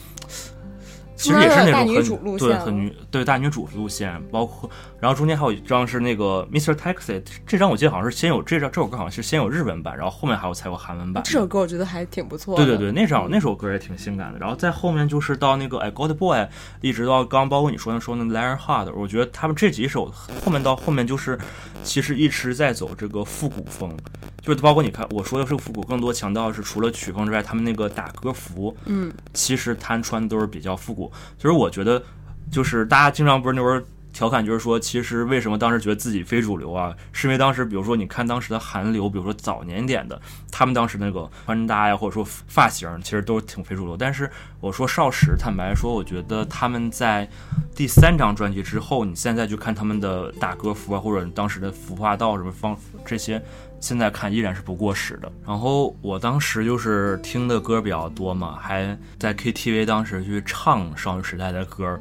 [1.17, 6.75] 其实也是那种很对很女对大女主路线，包括然后中间还有一张是那个 Mr.
[6.75, 11.25] Taxi，这张我记得好像是先有这张这首歌好像是先有日文版，然后后面还有才有韩文版。
[11.25, 12.65] 这首歌我觉得还挺不错的。
[12.65, 14.39] 对对对，那张那首歌也挺性感的。
[14.39, 16.47] 然后在后面就是到那个哎 God Boy，
[16.83, 20.13] 一直到刚包括你说的说那 Lion Heart，我觉得他们这几首
[20.45, 21.39] 后面到后面就是
[21.83, 23.97] 其实一直在走这个复古风，
[24.43, 31.06] 就是包括你看我说的是复古，更多强调的是除了曲风之外，他们那个打歌服，嗯，其实他穿的都是比较复古。
[31.37, 32.03] 其实我觉得，
[32.51, 33.85] 就是大家经常不是那会儿。
[34.17, 36.97] 调侃就是说，其实为什么当时觉得自己非主流啊？
[37.13, 40.19] 是因为当时，比如说你看当时的韩流，比如说早年点的，
[40.51, 43.95] 他们当时那个穿搭呀，或者说发型，其实都挺非主流。
[43.95, 47.29] 但是我说少时，坦白说，我觉得他们在
[47.75, 52.75] 第三张专辑之后，你现在去看他们的打歌服啊，或者当时的服化道什么方
[53.05, 53.43] 这些，
[53.81, 55.31] 现在看依然是不过时的。
[55.47, 62.01] 然后我当时就是听的歌比较多嘛，还在 KTV 当时去唱少女时代的歌。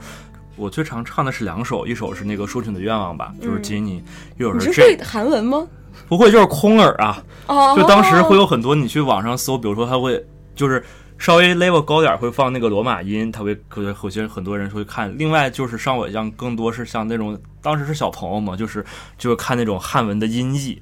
[0.55, 4.01] 我最常唱的是两首，一首是那个《说出你的愿望》吧，就是吉尼，
[4.37, 5.67] 一首是你是会，韩文吗？
[6.07, 7.21] 不会就是空耳啊。
[7.47, 10.83] 哦，就当时会有很多你去网上搜，比如说他会就是
[11.17, 15.13] 稍微 level 高点会放那个罗马音，他会可能有些很多人会看。
[15.17, 18.85] 另外就是像我一样，更多是像那种当时是小朋友嘛，就是
[19.17, 20.81] 就是看那种汉文的音译。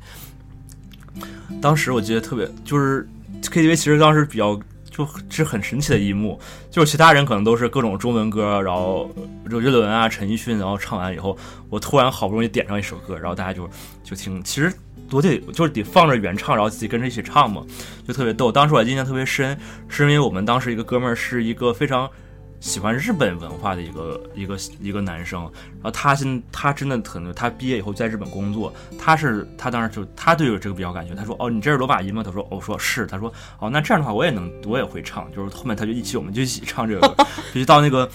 [1.62, 3.08] 当时我记得特别就是
[3.42, 4.60] KTV，其实当时比较。
[4.94, 9.10] 就是很神奇的一幕，就是其他人可能都是各种中文歌，然后
[9.50, 11.36] 周杰伦啊、陈奕迅，然后唱完以后，
[11.70, 13.68] 我突然好不容易点上一首歌，然后大家就
[14.04, 14.72] 就听，其实
[15.12, 17.64] 我得就是得放着原唱，然后自己跟着一起唱嘛，
[18.08, 18.52] 就特别逗。
[18.52, 22.10] 当时我印象特别深，是因为我们当时一个哥们儿是一个非常。
[22.64, 32.24] 喜欢日本文化的一个一个一个男生，然后他现他真的可能他毕业以后在日本工作，他是他当时就他对这个比较感兴趣，他说哦你这是罗马音吗？
[32.24, 37.16] 他说我说是，他说哦那这样的话我也能我也会唱，就是后面他就一起我们就一起唱这个，
[37.52, 38.10] 必须到那个。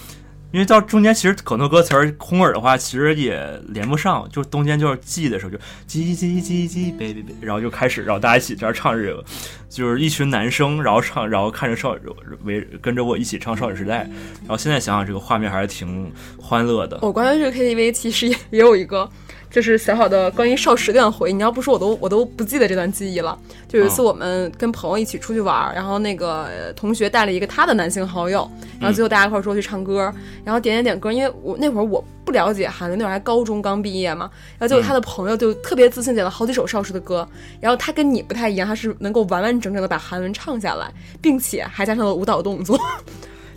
[0.51, 5.57] 因为到中间其实很多歌词儿空耳的话，其实也连不上，就中间就是记的时候就
[5.87, 9.23] 叽叽叽叽，baby，然后就开始，然后大家一起这样唱这个，
[9.69, 11.95] 就是一群男生，然后唱，然后看着少
[12.43, 14.03] 围跟着我一起唱《少女时代》，
[14.39, 16.99] 然后现在想想这个画面还是挺欢乐的。
[17.01, 19.09] 我关于这个 KTV 其实也也有一个。
[19.49, 23.37] 就是小小的关于少时的回忆，你要不说我都我都不记得这段记忆了。
[23.67, 37.27] 就有一次我们跟朋友一起出去玩，然后那个同学带了一个他的男性好友，然后最后大家一块说去唱歌，然后点点点歌，因为我那会儿我不了解韩文，那会儿还高中刚毕业嘛，然后结果他的朋友就特别自信点了好几首少时的歌，
[37.59, 42.79] 然后他跟你不太一样，他是能够完完整整的把韩文唱下来，并且还加上了舞蹈动作。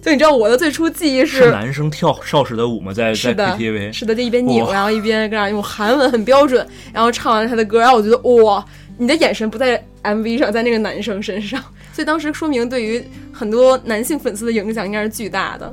[0.03, 2.93] 就你知道我的最初记忆是男生跳少时的舞吗？
[2.93, 8.65] 在在 KTV 是的，就一边扭，然后一边跟上用韩文很标准，然后唱完他的歌，然后我觉得哇，
[8.99, 11.63] 你的眼神不在 MV 上，在那个男生身上，
[11.95, 13.01] 所以当时说明对于
[13.33, 15.73] 很多男性粉丝的影响应该是巨大的。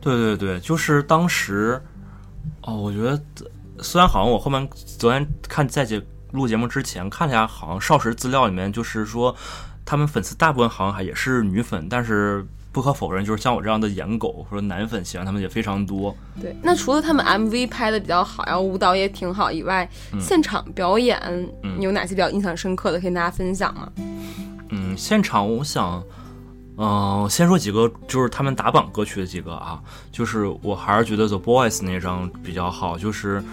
[0.00, 1.80] 对对对，就是当时
[2.62, 3.16] 哦，我觉得
[3.78, 9.32] 虽然好像我后面昨天看在节录节目之前看了一下，好像少时资料里面就是说
[9.84, 12.44] 他们粉丝大部分好像还也是女粉，但是。
[12.72, 16.16] 不可否认，就是像我这样的颜狗或者男粉喜欢他们也非常多。
[16.40, 19.86] 对，那除了他们 MV 拍的比较好，然后舞蹈也挺好以外，
[20.18, 21.20] 现场表演
[21.78, 23.92] 你有哪些比较印象深刻的可以跟大家分享吗？
[24.70, 26.02] 嗯，现场我想，
[26.78, 29.78] 嗯，先说几个就是他们打榜歌曲的几个啊，
[30.10, 33.44] 就是我还是觉得 The Boys 那张比较好，就是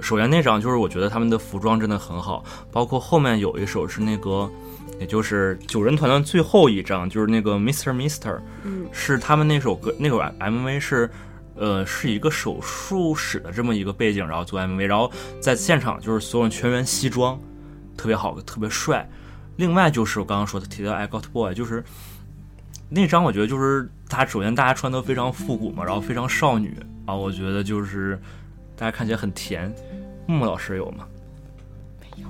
[0.00, 4.50] 首先那张就是我觉得他们的服装真的很好，包括后面有一首是那个。
[5.02, 11.10] 也就是九人团的最后一张，就是那个 Mister Mister，嗯，是他们那首歌，那个 MV 是，
[11.56, 15.10] 呃，是一个手术室的这么一个背景，然后做 MV，然后
[15.40, 17.36] 在现场就是所有人全员西装，
[17.96, 19.08] 特别好，特别帅。
[19.56, 21.82] 另外就是我刚刚说的提到 I Got Boy，就是
[22.88, 28.16] 那张，我觉得就是他首先大家穿的非常复古嘛，然后非常少女啊，我觉得就是
[28.76, 29.74] 大家看起来很甜。
[30.28, 31.04] 木木老师有吗？
[32.00, 32.28] 没有。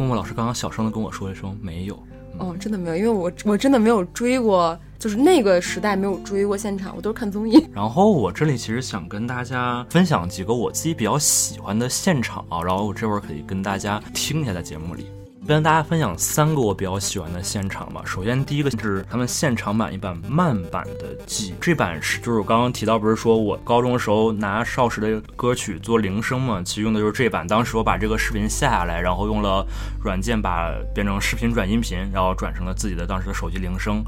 [0.00, 1.94] 默默老师刚刚小声的跟我说一声没有，
[2.38, 7.62] 哦，真的没有，因为我我真的没有追过，就是那个时代没有追过现场，我都是看综艺。
[7.70, 15.04] 然后我这里其实想跟大家分享几个我自己比较喜欢的现场啊，然后我这会儿可以跟大家听一下在节目里。
[15.46, 18.02] 跟大家分享三个我比较喜欢的现场吧。
[18.04, 26.62] 首先，第一个是他们现场版一版慢版的《记》，这版是就是我刚刚提到，不是说我高中时候拿少时的歌曲做铃声嘛？
[26.62, 27.46] 其实用的就是这版。
[27.48, 29.66] 当时我把这个视频下下来，然后用了
[30.04, 34.04] 软件把变成视频转音频，然后转成了自己的当时的手机铃声。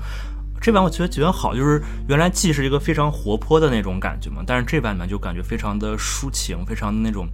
[0.61, 7.27] 这版我觉得觉得好，就是原来既是一个非常活泼的那种感觉嘛，但是这版呢就感觉非常的抒情，非常的那种，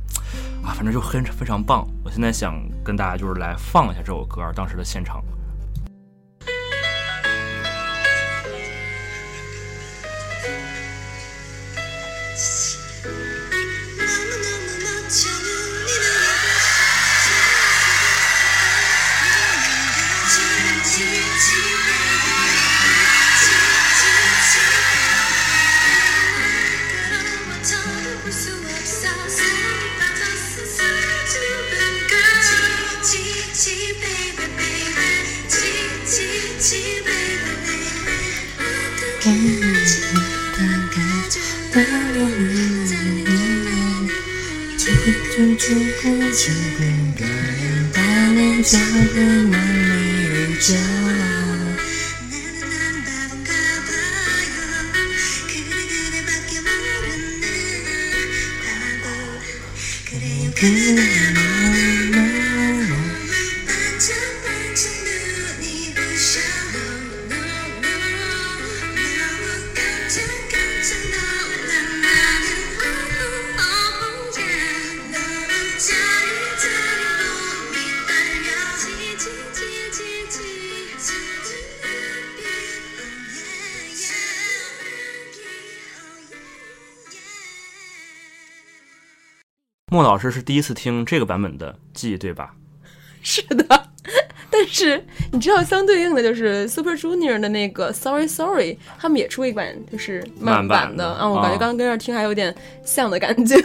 [0.62, 1.86] 啊，反正就很非常棒。
[2.04, 5.22] 我现在想跟大家就是来放一下这首歌当时的现场。
[90.08, 92.54] 老师是第一次听这个版本的记忆，对吧？
[93.22, 93.66] 是的，
[94.50, 103.56] 但是你知道，相对应的就是 Super Junior 的那个 Sorry Sorry，他们也出过一版就是慢慢版的的啊，我感觉啊刚刚跟这儿听还有点像的感觉。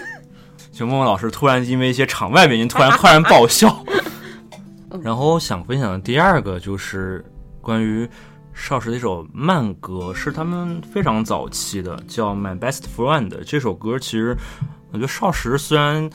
[0.72, 3.86] 就梦梦老师突然因为一些场外原因突然突然爆笑。
[5.02, 7.24] 然后想分享的第二个就是
[7.62, 8.08] 关于
[8.54, 13.30] 少时的一首慢歌，是他们非常早期的，叫《My Best Friend》。
[13.44, 14.38] 这首歌其实
[14.94, 16.10] 我觉得少时虽然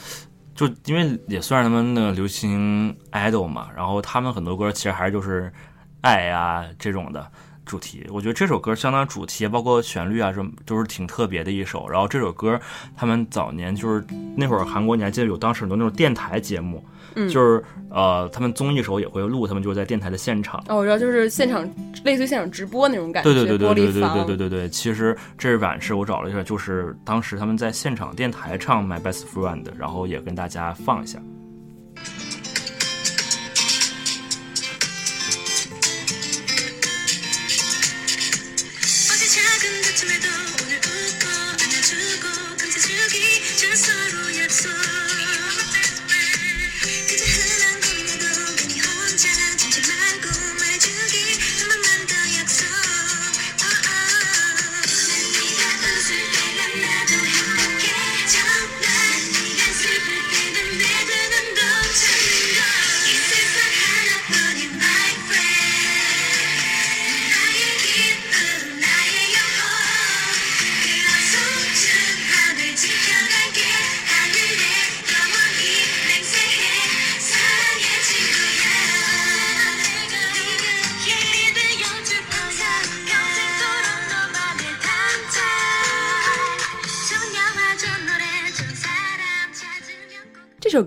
[0.54, 5.52] 就因为也算是他们那个流行 idol 嘛，然后他们很多歌其实还是就是
[6.00, 7.30] 爱呀、这种的。
[7.64, 11.86] 主题，我觉得这首歌相当主题，包括旋律啊，什么都是挺特别的一首。
[11.86, 12.58] 然后这首歌，
[12.96, 14.02] 他们早年就是
[14.34, 16.82] 那会儿韩国，你还记得有当时很多那种电台节目，
[17.18, 20.62] 嗯就是呃，他们综艺时候也会录，他们就是在电台的现场。
[20.68, 21.68] 哦，我知道，就是现场
[22.04, 31.18] 类似于现场直播那种感觉，对对对对对对对对对对，其实这版是我找了一下，就是当时他们在现场电台唱《My Best Friend》，然后也跟大家放一下。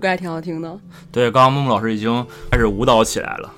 [0.02, 0.78] 歌还挺好听的。
[1.12, 3.54] 对，刚刚木木老师已经开始舞蹈起来了。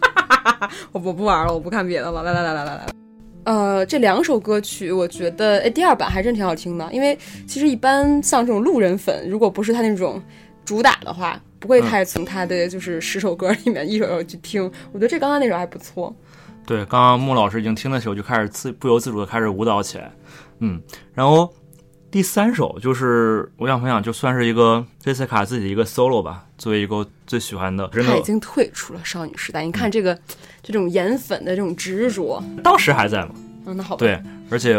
[0.92, 2.22] 我我不玩了，我不看别的了。
[2.22, 2.86] 来来来来来来，
[3.44, 6.92] 呃，这两首歌曲，我觉得，哎，第二版还真挺好听的。
[6.92, 10.20] 因为其实一般像这种路人粉，如果不是他那种
[10.64, 14.64] 主打的话，不会太从他的就是十首歌里面一首一首去听。
[14.92, 16.14] 我觉得这刚刚那首还不错。
[16.66, 20.10] 对，刚刚木老师已经听的时候就开始自不由自主的开始舞蹈起来，
[20.58, 20.80] 嗯，
[21.14, 21.52] 然后
[22.16, 29.62] 第三首就是我想分享，就算是一个杰西卡自己的一个 solo 吧，作为一个最喜欢的，他已经退出了少女时代。
[29.66, 30.18] 你看这个
[30.62, 33.32] 这种颜粉的这种执着，当时还在吗，
[33.66, 33.98] 嗯，那好吧。
[33.98, 34.18] 对，
[34.50, 34.78] 而且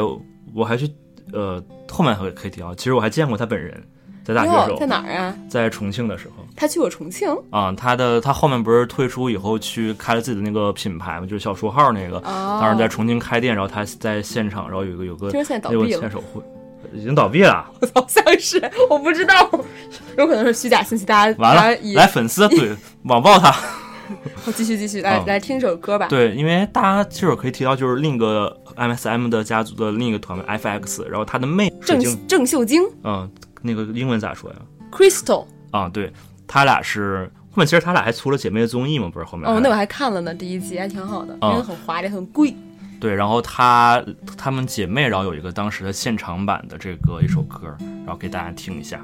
[0.55, 0.91] 我还去
[1.31, 3.83] 呃后面可可以提到，其实我还见过他本人，
[4.23, 5.37] 在大学的时，候，在哪儿啊？
[5.47, 6.43] 在重庆的时候。
[6.55, 16.41] 他去过重庆啊、他的他后面不是退出以后去开了自己的那个品牌嘛，就是小书号那个，哦当时在重庆开店，然后他在现场，然后有一个有个听说现在倒有个闭了签手会，
[16.97, 17.65] 已经倒闭了。
[17.93, 19.49] 好像是，我不知道，
[20.17, 21.05] 有可能是虚假信息。
[21.05, 23.51] 大家完了来粉丝对 网暴他。
[24.35, 26.07] 好继续继续来、嗯来听这首歌吧。
[26.07, 33.29] 对，因为大家这会儿可以提到就是另一个 MSM 的家族的另一个团 FX，然后他的妹郑，郑秀晶嗯，
[33.61, 34.55] 那个英文咋说呀
[34.91, 36.09] ？Crystal 啊，对
[36.47, 39.45] 他俩是后面其实他俩还出了姐妹的综艺嘛，不是后面？
[39.49, 42.55] 哦，那我还看了呢，第一集还挺好的，因嗯为很华丽，很贵。
[42.99, 44.03] 对，然后她
[44.37, 49.01] 她们姐妹，然后有一个当时的现场版的这个一首歌，然后给大家听一下。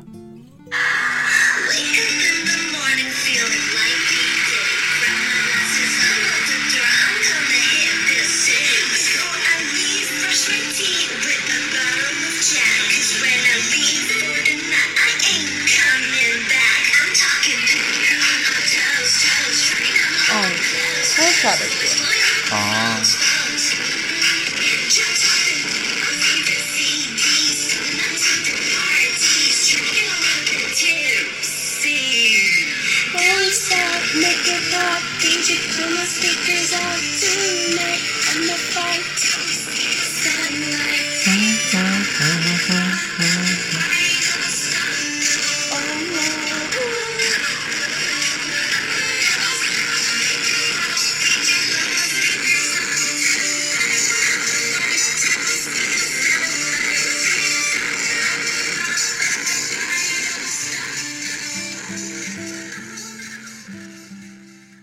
[36.14, 38.73] Speakers up tonight.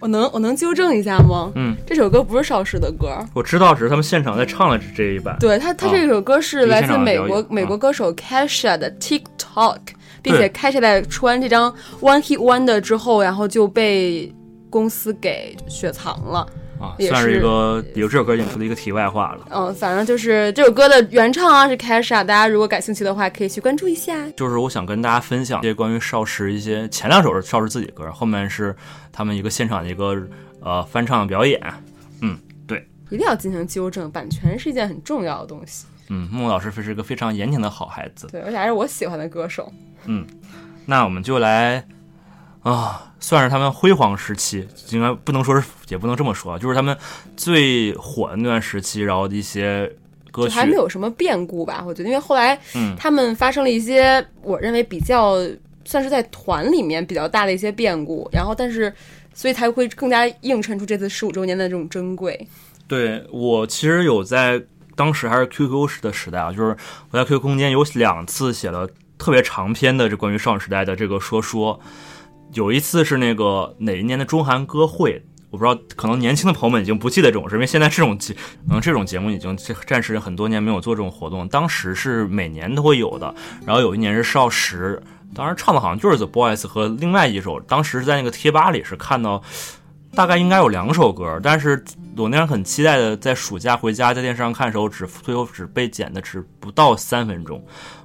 [0.00, 1.52] 我能我能纠正一下吗？
[1.54, 5.36] 嗯，这首歌不是邵氏的歌，我知道，只是他们现场在唱了这一版。
[5.38, 9.78] 对他他啊这首歌是来自美国美国啊歌手 Kesha 的 TikTok，
[10.22, 11.70] 并且对 Kesha 在出完这张
[12.00, 14.34] One Hit Wonder 之后，然后就被
[14.70, 16.46] 公司给雪藏了。
[16.80, 19.46] 啊，算是一个有这首歌引出的一个题外话了。
[19.50, 24.28] 嗯，反正就是这首歌的原唱啊是 Kesha，大家如果感兴趣的话，可以去关注一下。
[24.30, 28.74] 就是我想跟大家分享一些关于少时一些前两首是少时自己的歌，后面是
[29.12, 30.16] 他们一个现场的一个
[30.62, 31.60] 呃翻唱的表演。
[32.22, 35.86] 嗯，对一定要进行纠正，版权是一件很重要的东西。
[36.08, 38.26] 嗯，木老师是一个非常严谨的好孩子。
[38.32, 39.70] 对，而且还是我喜欢的歌手。
[40.06, 40.26] 嗯
[40.86, 41.86] 那我们就来
[42.62, 46.96] 啊，算是他们辉煌时期，应该不能说是，也不能这么说，啊，就是他们
[47.36, 49.90] 最火的那段时期，然后的一些
[50.30, 55.36] 歌曲还没有什么变故吧，我觉得，因为后来嗯他们发生了一些我认为比较
[55.84, 58.92] 算是在团里面比较大的一些变故，然后但是
[59.32, 62.46] 所以才会更加映衬出这次十五周年的这种珍贵。
[62.86, 64.62] 对我其实有在
[64.94, 66.76] 当时还是 QQ 时的时代啊，就是
[67.10, 68.86] 我在 QQ 空间有两次写了
[69.16, 71.80] 特别长篇的这关于少女时代的这个说说，
[72.52, 75.22] 有一次是那个哪一年的中韩歌会。
[75.50, 81.48] 我不知道，可能年轻的朋友们已经不记得这种事，因为现在这种节，可能这种节目已经这暂时很多年没有做这种活动。
[81.48, 83.34] 当时是每年都会有的，
[83.66, 85.02] 然后有一年是少时，
[85.34, 89.42] 当时唱的好像就是 The Boys 和另外一首，当时是在那个贴吧里是看到，
[90.14, 91.84] 大概应该有两首歌，但是
[92.16, 97.60] 我那天很期待的在暑假回家在电视上看的时候，只最后只被剪的只不到三分钟。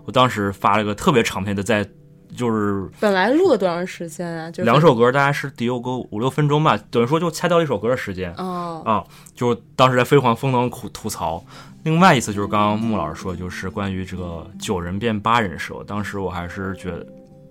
[0.05, 1.87] 我当时发了个特别长篇的在，
[2.33, 4.49] 就是本来录了多长时间啊？
[4.49, 8.33] 就是两首歌，大概是得有个五六分钟吧，等于说就掐掉一首歌的时间。
[8.35, 9.03] 哦，啊，
[9.33, 11.43] 就当时在飞黄疯狂吐吐槽。
[11.83, 17.05] 另外一次就是刚刚穆老师说，就是关于这个九人变八人的时候，当时我还是觉得，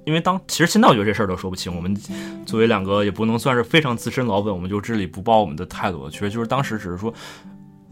[0.05, 1.75] 因为当其实现在我觉得这事儿都说不清。
[1.75, 1.95] 我们
[2.45, 6.11] 作为两个也不能算是非常资深老粉，我们就这里不报我们的态度。
[6.11, 7.13] 其实就是当时只是说。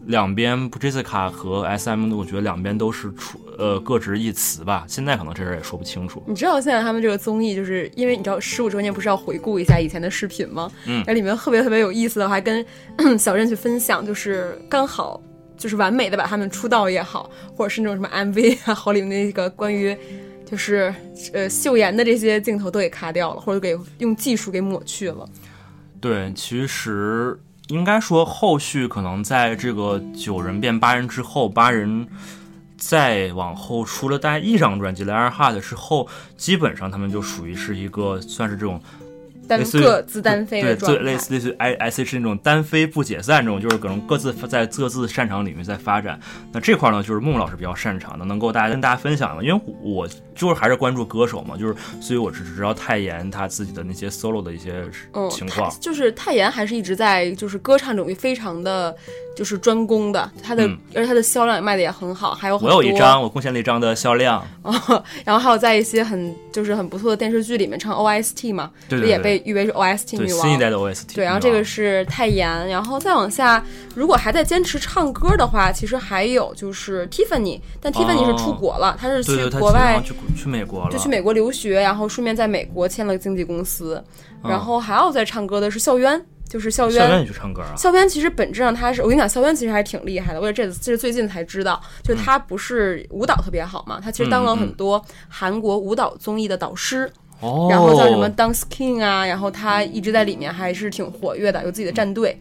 [0.05, 4.85] 两边 Jessica 和 SM，我觉得两边都是出呃各执一词吧。
[4.87, 6.21] 现在可能这事儿也说不清楚。
[6.27, 10.71] 你知道现在他们这个综艺，就是因为你知道十五周年不是要回顾一下以前的视频吗？
[10.85, 12.65] 嗯然后里面特别特别有意思的，我还跟
[13.17, 15.21] 小任去分享，就是刚好
[15.57, 19.95] 就是完美的把他们出道也好，或者是那种什么 MV 啊，好里面那个关于
[20.45, 20.93] 就是
[21.33, 25.27] 呃秀妍的这些镜头都给卡掉了，或者给用技术给抹去了。
[26.01, 27.39] 对，其实
[27.73, 32.07] 应该说后续可能在这个九人变八人之后，八人
[32.77, 36.07] 再往后出了大概一张专辑《Liar Heart》之后，
[36.37, 38.79] 基本上他们就属于是一个算是这种
[39.47, 46.19] 单类似各自单飞对的状态，最类似类似 i i c 是那种单飞不解散这种，就是可能各自在各自擅长领域在发展。
[46.51, 49.43] 那这块呢，就是木木老师比较擅长的，能够大家跟大家分享的。
[49.43, 54.83] 因为我就是还是关注歌手嘛，就是所以我只知道泰妍他自己的那些 solo 的一些
[55.13, 55.77] 嗯，情况泰。
[55.79, 58.95] 就是泰妍还是一直在就是歌唱领域非常的
[59.35, 64.45] 就是专攻的，他的、嗯而且他的销量也卖的也很好，还有很我有一张，我贡献了一张的销量。
[64.63, 70.41] 哦然后还有在一些很就是很不错的电视剧里面唱 OST 嘛，对也对对对被誉为是 OST 女王。
[70.41, 71.15] 新一代的 OST。
[71.15, 73.63] 对，然后这个是泰妍，然后再往下，
[73.95, 84.03] 如果还在坚持唱歌的话，其实还有就是 Tiffany，但 Tiffany 是出国了，她是去国外去去美国了，就去美国留学，然后顺便在美国签了经纪公司，
[84.43, 87.19] 嗯然后还要在唱歌的是校园，就是校校园园。
[87.21, 87.73] 也去唱歌啊。
[87.77, 90.41] 校园其实本质上他是，我跟你讲，校园其实还是挺厉害的。
[90.41, 97.09] 我也这这是最近才知道，就是他不是舞蹈特别好嘛，他其实当了很多韩国舞蹈综艺的导师，
[97.43, 102.39] 哦，然后叫什么 Dance King 啊，然后他一直在里面还是挺活跃的，有自己的战队。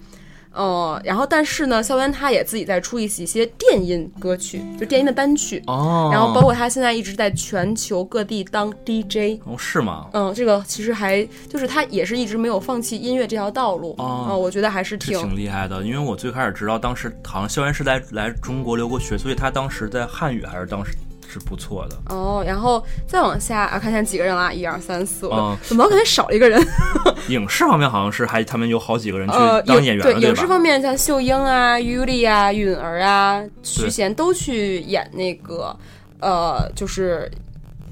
[0.55, 9.41] 呃，然后但是呢，校园他也自己在出一些一些电音歌曲，就电音的单曲，哦，然后包括他现在一直在全球各地当 DJ。
[9.47, 10.09] 哦是吗？
[10.13, 13.95] 嗯，这个其实还就是他也是一直没有放弃音乐这条道路。
[13.97, 20.93] 哦嗯，我觉得还是挺挺厉害的，因为我最开始知道，当时好像校园是来来中国留过学，所以他当时在汉语还是当时
[21.33, 21.97] 是不错的。
[22.15, 24.53] 哦，然后再往下啊，看现在几个人啦？
[24.53, 26.63] 一二三四五，嗯怎么我感觉少了一个人？
[27.29, 30.21] 影视方面好像是还他们有好几个人去呃，当演员对，吧？
[30.21, 35.75] 影视方面，像秀英啊、Yuli 啊、允儿啊、徐贤都去演那个
[36.21, 37.31] 呃，就是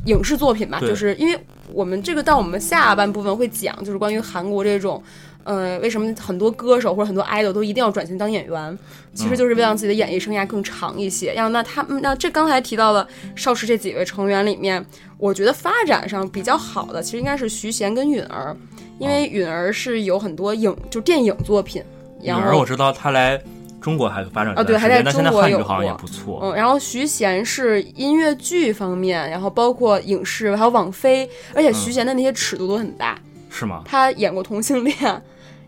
[0.05, 0.78] 影视作品吧。
[0.80, 1.38] 就是因为
[1.72, 5.03] 我们这个到我们下半部分会讲，就是关于韩国这种。
[5.45, 8.78] 呃，为什么很多歌手或者很多 idol 都一定要转型当演员？
[9.14, 11.32] 其实就是为了让自己的演艺生涯更长一些。
[11.34, 14.84] 然后那他们那这刚才提到了邵氏这几位成员里面，
[15.18, 18.57] 我觉得发展上比较好的，其实应该是徐贤跟允儿，
[18.99, 21.82] 因为允儿是有很多影就电影作品，
[22.20, 23.41] 女然后儿我知道他来
[23.80, 26.38] 中国还发展啊对还在中国有汉语好像也过不错。
[26.43, 33.18] 嗯，然后徐贤是音乐剧方面，然后包括影视，还有网飞，而且徐贤的那些尺度都很大，
[33.51, 33.82] 是吗？
[33.84, 34.96] 他演过同性恋，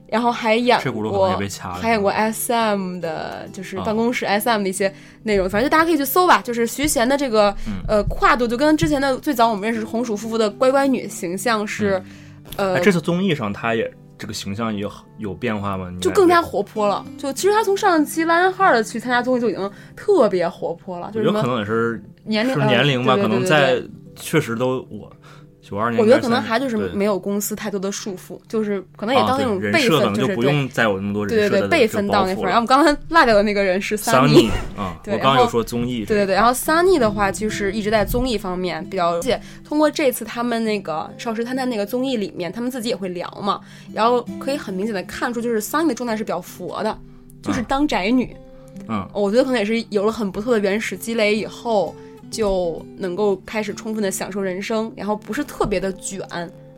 [0.06, 6.40] 然后还演过被掐了还演过 SM 的，就是啊办公室 SM 的一些内容，反正就大家可以去搜吧。
[6.42, 12.02] 就是徐贤的这个、嗯呃跨度，就跟之前的最早我们认识红薯夫妇的乖乖女形象是，
[12.56, 15.92] 呃哎，，这次综艺上他也这个形象有有变化吗？
[16.00, 17.04] 就更加活泼了。
[17.18, 23.82] 就其实他从上期拉人号的去参加综艺就已经特别活泼了，就是有可能也是年龄是年龄吧，可能在
[24.14, 25.10] 确实都我
[25.72, 32.48] 九二年，我觉得可能还就是没有公司太多的束缚，就是可能也啊到那种辈分，就是不对用再有那么多人对对对辈分到那份儿。
[32.48, 43.58] 然后我们刚才落掉的那个人是桑尼尼， 啊，我刚刚有说综艺，对对对，然后 Sunny 的话，就是一直在综艺方面比较，而且通过这次他们那个《少时探探》那个综艺里面，他们自己也会聊嘛，
[43.94, 46.98] 然后可以很明显的看出，就是 Sunny 的状态是比较佛的，
[47.42, 48.36] 就是当宅女。
[48.88, 51.94] 嗯，我觉得可能也是有了很不错的原始积累以后，
[52.32, 56.20] 就能够开始充分的享受人生，然后不是特别的卷。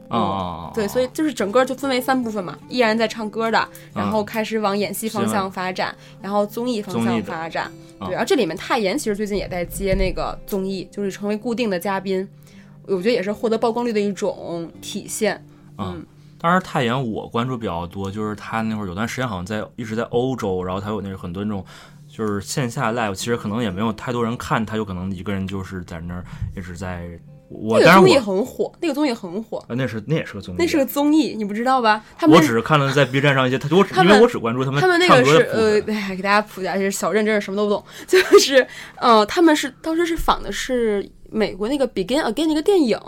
[0.09, 7.65] 啊啊，对，所以就是整个就分为三部分嘛，依然在唱歌的，然后开始往演戏方向发展，然后综艺方向发展。
[7.99, 12.29] 啊对，然后这里面泰妍其实最近也在接那个综艺，就是成为固定的嘉宾，
[12.87, 15.43] 我觉得也是获得曝光率的一种体现。
[15.79, 16.05] 嗯。
[16.39, 21.65] 当然，泰妍我关注比较多，就是他那会儿有段时间好像在一直在欧洲，然后他有那个很多那种
[22.17, 26.25] 就是线下 live，其实可能也没有太多人看，他有可能一个人就是在那儿
[26.57, 27.09] 一直在。
[27.51, 32.03] 我那个综艺很火，那个综艺很火，啊那是那也是个综艺，那是个综艺，你不知道吧？
[32.19, 35.81] 他们我只是看了在 B 站上一些，他就我只他们因为我只关注他们他们那个是呃，
[36.17, 42.99] 给大家普及一下，就是小镇真是什么都不懂， 就是呃，他们是当时是仿的是美国那个《Begin Again》那个电影，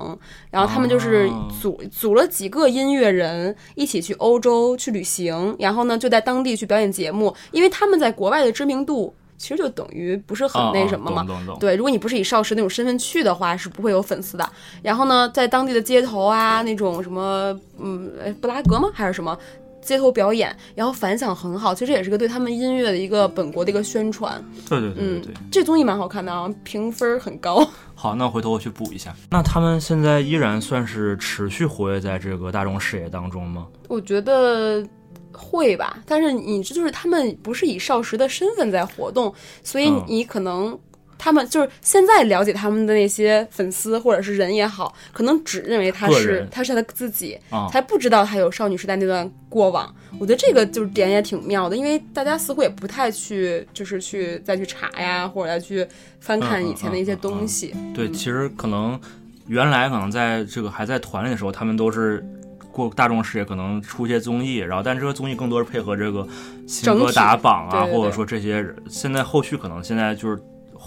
[0.51, 11.25] 然后他们就是哦组组了几个音乐人一起去欧洲去旅行，然后呢就在当地去表演节目，因为他们在国外的知名度其实就等于不是很那什么嘛，
[11.61, 14.51] 对，如果你不是以少时那种身份去的话，是不会有粉丝的。
[14.83, 18.89] 然后呢，在当地的街头啊，那种什么，嗯，呃布拉格吗？
[18.93, 19.39] 还是什么？
[19.87, 24.45] 街头表演，然后反响很好，其实也是个对他们音乐的一个本国的一个宣传。
[24.69, 27.67] 对对对对嗯对。，这综艺蛮好看的啊，评分很高。
[27.95, 29.15] 好，那回头我去补一下。
[29.31, 33.69] 那他们现在依然算是持续活跃在这个大众视野当中吗？
[33.89, 34.85] 我觉得
[35.33, 39.33] 会吧，但是你这就是他们不是以少时的身份在活动，
[39.63, 40.77] 所以嗯你可能。
[41.19, 49.95] 他们就是现在了解他们的那些粉丝或者是人也好，可能只认为他是他是他自己，啊才不知道他有少女时代那段过往。
[50.19, 55.87] 我觉得这个就是点也挺妙的，因为大家似乎也不太去就是去再去查呀，或者再去
[56.21, 57.75] 翻看以前的一些东西。
[57.95, 58.99] 对，其实可能
[59.47, 62.25] 原来可能在这个还在团里的时候，他们都是
[62.73, 66.27] 过大众视野，可能出一些综艺，然后但这个综艺更多是配合这个
[66.67, 70.39] 新歌打榜啊，对对对或者说这些人现在后续可能现在就是。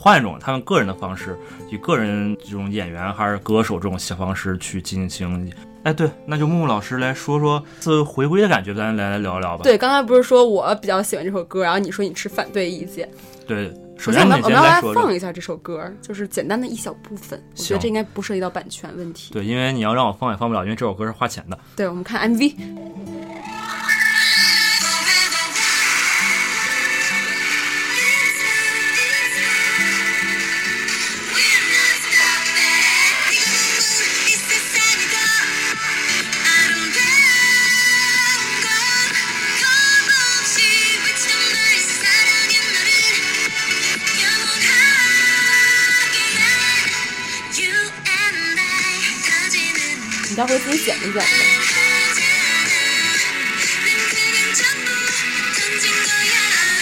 [0.02, 1.38] 换一种他们个人的方式，
[1.70, 5.52] 以个人这种演员还是歌手这种小方式去进行。
[5.84, 9.64] 哎，对，那就木木老师来说说这回归的感觉，咱来来聊一聊吧。
[9.64, 13.10] 对，刚才不是说我比较喜欢这首歌，然后你说你持反对意见。
[13.45, 14.82] 对，首首先我们我们要来。
[14.93, 17.41] 放一下这首歌，就是简单的一小部分。
[17.58, 19.34] 我觉得这应该不涉及到版权问题。
[19.34, 21.58] 对，因为你要让我放也放不了，因为这首歌是花钱的。
[21.76, 22.54] 对，我们看 MV。
[50.40, 51.22] 는你待会儿自己剪一剪呗。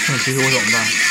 [0.10, 1.07] 那其实我怎么办？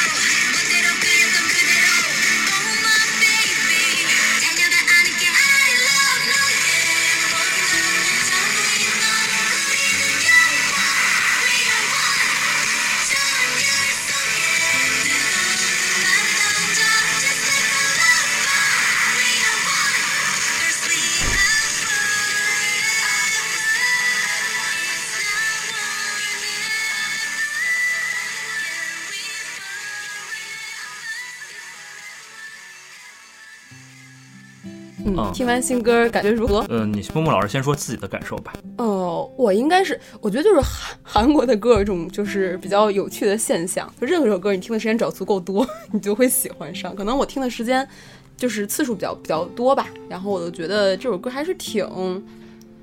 [35.32, 36.64] 听完新歌感觉如何？
[36.68, 38.52] 嗯，你木木老师先说自己的感受吧。
[38.78, 46.94] 哦，我应该是，我觉得就是韩韩国的歌有一种就是比较有趣的现象，就任何一首歌你听的时间只要足够多，你就会喜欢上。
[46.94, 47.86] 可能我听的时间
[48.36, 51.86] 就是次数比较比较多吧，然后我就觉得这首歌还是挺，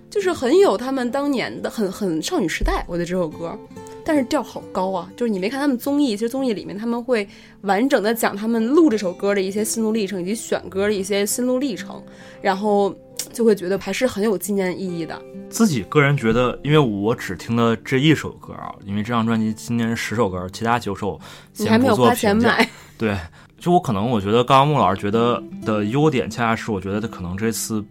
[0.10, 3.58] 就是很有他们当年的很很少女时代，我觉得这首歌。
[4.06, 5.10] 但是调好高啊！
[5.16, 7.28] 就是你没看他们综艺，其实综艺里面他们会
[7.62, 12.02] 完整的讲他们录这首歌的一些心路历程，以及选歌的一些心路历程。
[12.42, 12.94] 然后
[13.32, 15.20] 就会觉得还是很有纪念意义的。
[15.50, 21.20] 自己个人觉得，因为我只听了这一首歌啊，因为这张专辑今年十首歌，其他九首
[21.56, 23.18] 你还没有花钱买，对，
[23.58, 27.84] 就我可能我觉得刚刚穆老师觉得的优点，恰恰是我觉得他可能这次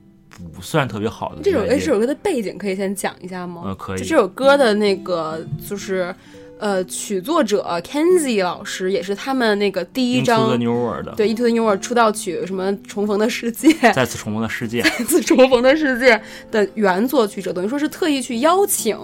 [0.55, 3.62] 不算特别好的这首原因哎，这首歌的背景可以先讲一下吗？
[3.66, 6.14] 呃可以就这首歌的那个就是
[6.59, 10.57] 呃曲作者 Kenzie 老师，也是他们那个第一张对
[11.30, 16.20] 《Into the New World》出道曲什么《重逢的世界》 再次重逢的世界， 再次重逢的世界
[16.51, 18.97] 的原作曲者，等于说是特意去邀请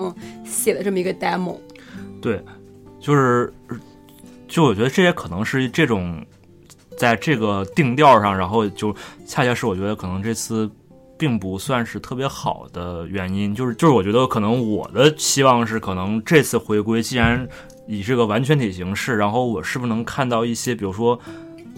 [0.44, 1.58] 写的这么一个 demo。
[2.20, 2.42] 对，
[3.00, 3.52] 就是
[4.48, 6.24] 就我觉得这也可能是这种
[6.96, 8.94] 在这个定调上，然后就
[9.26, 10.68] 恰恰是我觉得可能这次。
[11.18, 17.46] 并不算是特别好的原因，就是就是我觉得可能我的期望是，可能这次回归既然
[17.86, 21.18] 以这个完全体形式，然后我是不是能看到一些，比如说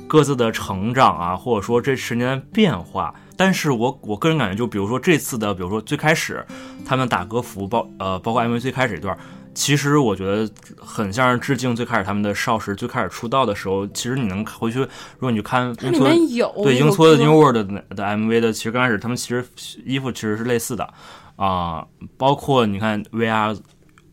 [0.06, 3.14] 各自的成长啊，或者说这十年的变化。
[3.36, 6.44] 但是我我个人感觉，就比如说这次的，比如说最开始
[6.84, 9.16] 他们打歌服，包呃包括 MV 最开始一段，
[9.60, 13.86] 其实我觉得很像是致敬最开始他们的少时最开始出道的时候。
[13.88, 14.88] 其实你能回去，如
[15.20, 19.44] 果你去看它里面有对英托的 New World 的的 MV 的，其实刚开始他们其实
[19.84, 20.88] 衣服其实是类似的
[21.36, 21.86] 啊、
[22.16, 23.54] 包括你看 We Are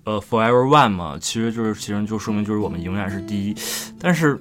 [0.04, 3.56] 呃 Forever One 嘛，其实就是其实就说明就是我们永远是第一，
[3.98, 4.38] 但是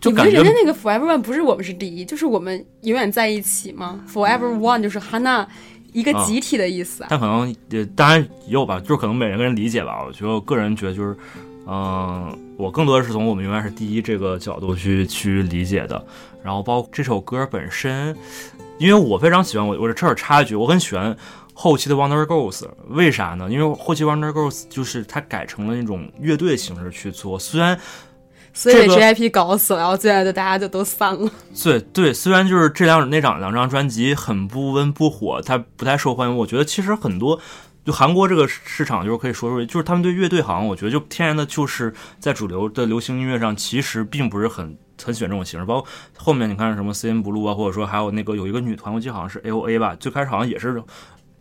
[0.00, 5.46] 就感觉是人家那个 Forever One 不是我们是第一，就是我们永远在一起吗？Forever One 就是哈娜
[5.94, 7.06] 一个集体的意思啊。
[7.08, 10.04] 但可能也当然也有吧，就是可能每个人理解吧。
[10.06, 11.16] 我觉得我个人觉得就是，
[11.66, 16.04] 嗯、我更多的是从我们永远是第一这个角度去去理解的。
[16.42, 18.14] 然后包括这首歌本身，
[18.76, 21.16] 因为我非常喜欢我我这儿插一句，我很喜欢
[21.54, 23.48] 后期的 Wonder Girls，为啥呢？
[23.50, 27.80] 因为后期 Wonder Girls 就是它改成了那种乐队形式去做，虽然
[28.54, 31.30] 所以这个 JYP 搞死了，然后接下来就大家就都散了。
[31.62, 37.38] 对对，虽然就是这两那两两张专辑很不温不火，它不太受欢迎，我觉得其实很多。
[37.84, 44.74] 就韩国这个市场，就是可以说说，就是他们对乐队好像，我觉得就天然的就是在主流的流行音乐上，其实并不是很
[45.04, 45.66] 很喜欢这种形式。
[45.66, 45.86] 包括
[46.16, 50.82] 后面你看什么 CN Blue 啊，或者说还有那个有一个女团，我记得好像是 A.O.A 吧，最开始好像也是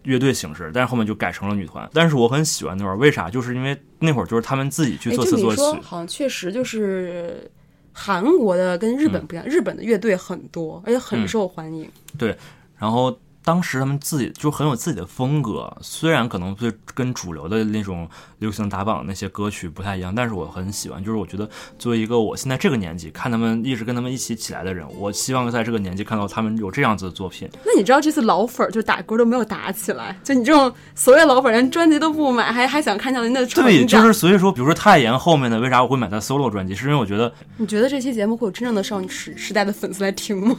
[0.03, 1.89] 乐队形式，但是后面就改成了女团。
[1.93, 3.29] 但是我很喜欢那会儿，为啥？
[3.29, 7.49] 就是因为那会儿就是他们自己去哎，作词作曲，好像确实就是
[7.91, 11.89] 韩国的跟日本不一样，日本的乐队很多，而且很嗯受欢迎。
[12.17, 12.35] 对
[12.77, 18.07] 然后当时他们自己就很有自己的风格，虽然可能对跟主流的那种
[18.39, 21.03] 流行打榜那些歌曲不太一样，但是我很喜欢。
[21.03, 27.49] 就是我觉得作为一个我现在这个年纪看他们一直跟他们一起起来的人，我希望在这个年纪看到他们有这样子的作品。
[27.65, 40.55] 那你知道这次老粉儿就打歌都没有打起来，就你这种所谓老粉儿连专辑都不买，还还想看到您的成对，就是所以说，比如说泰妍后面的为啥我会买他 solo 专辑，是因为我觉得你觉得这期节目会有真正的少女时时代的粉丝来听吗？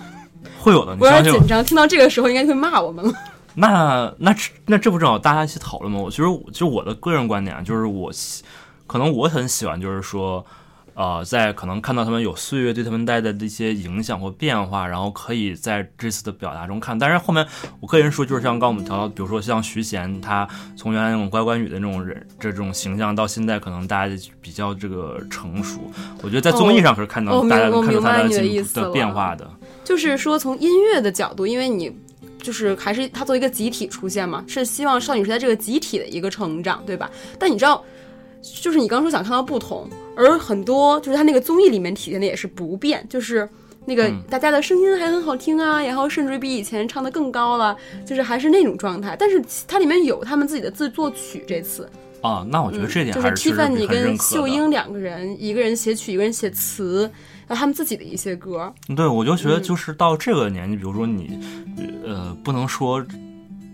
[0.58, 0.94] 会有的。
[0.94, 3.12] 你我有相信我，点紧张，听到这个时候应该会骂我们了。
[3.56, 6.00] 那那这那这不正好大家一起讨论吗？
[6.00, 8.42] 我其实我就我的个人观点啊，就是我喜
[8.86, 10.44] 可能我很喜欢，就是说，
[10.94, 16.98] 呃，在可能看到他们有岁月对他们带来的一些影响或变化，然后可以在这次的表达中看。
[16.98, 17.46] 但是后面
[17.78, 25.80] 我个人说，就是像刚我们聊到，比如说像徐贤，他从原来那种乖乖女的那种人这种形象，到现在可能大家比较这个成熟。
[26.22, 29.48] 我觉得在综艺上可是看到、大家能看出他的的进步的意思变化的。
[29.84, 31.94] 就是说从音乐的角度，因为你
[32.42, 37.10] 就是还是他作为一个集体出现嘛，是希望少女时代这个集体的一个成长，对吧？
[37.38, 37.84] 但你知道，
[38.42, 43.48] 就是你刚说想看到不同，而很多就是他那个综艺里面体现的也是不变，就是。
[43.86, 47.76] 那个嗯大家的声音还很好听啊，然后甚至比以前唱的更高了，
[48.06, 49.14] 就是还是那种状态。
[49.14, 51.86] 但是它里面有他们自己的自作曲，这次
[52.24, 54.16] 啊，那我觉得这一点嗯就是还是确实 Tiffany 跟。
[54.16, 57.02] 秀英两个人，一个人写曲，一个人写词，
[57.46, 58.72] 然后他们自己的一些歌。
[58.96, 61.38] 对，我就觉得嗯就是到这个年纪，比如说你，
[62.02, 63.04] 呃，不能说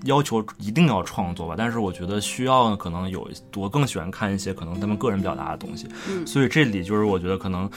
[0.04, 5.86] 要求一定要创作吧，但是我觉得需要可能有，我更喜欢看一些可能他们个人表达的东西。
[6.08, 7.70] 嗯所以这里就是我觉得可能，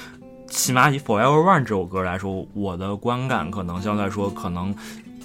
[0.48, 4.74] 起码以《Forever One》这首歌来说，我的观感可能相对来说可能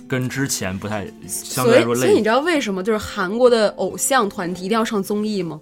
[0.08, 5.60] 跟之前不太相所以，对来说累，所以你知道为什么就是韩国的偶像团体一定要上综艺吗？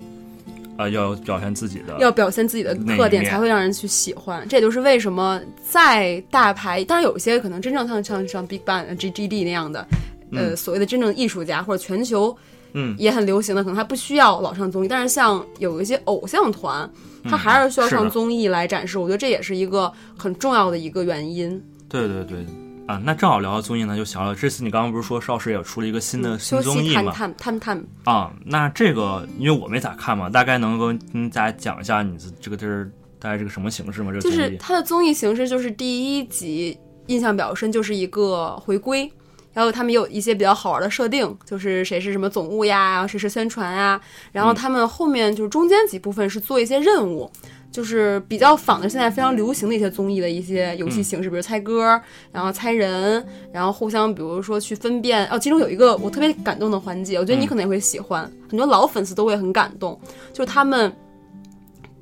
[0.78, 4.46] 呃，要表现自己的，要表现自己的特点，才会让人去喜欢。
[4.48, 9.86] 这也就是为什么在大牌，当然有一些可能真正像像像 Big Bang、G G D 那样的，
[10.32, 12.36] 呃，所谓的真正艺术家或者全球。
[12.78, 16.86] 嗯也很流行的，可能他不需要老上综艺，但是像有一些偶像团，
[17.24, 18.98] 他还是需要上综艺来展示。
[18.98, 21.58] 我觉得这也是一个很重要的一个原因。
[21.88, 22.44] 对对对。
[22.86, 27.12] 啊，那正好聊到综艺呢，就想到这次你刚刚不是说邵氏也出了一个新的新综艺嘛？
[27.12, 34.12] 探探探，啊，那这个因为我没咋看嘛，大概能够跟大家讲一下你这个地儿大概是个什么形式吗？
[34.12, 39.10] 这个就是它的综艺形式，就是第一集印象比较深，就是一个回归，
[39.52, 47.28] 然后他们有一些比较好玩的设定，就是谁是什么总务呀，然后谁是宣传呀，然后他们后面就是中间几部分是做一些任务。
[47.76, 52.00] 就是比较仿的现在非常流行的一些综艺的一些游戏形式，比如猜歌，
[52.32, 53.22] 然后猜人，
[53.52, 55.26] 然后互相比如说去分辨。
[55.26, 60.00] 哦，其中有一个我特别感动的环节，我觉得你可能也会喜欢，很多老粉丝都会很感动，
[60.32, 60.90] 就是他们。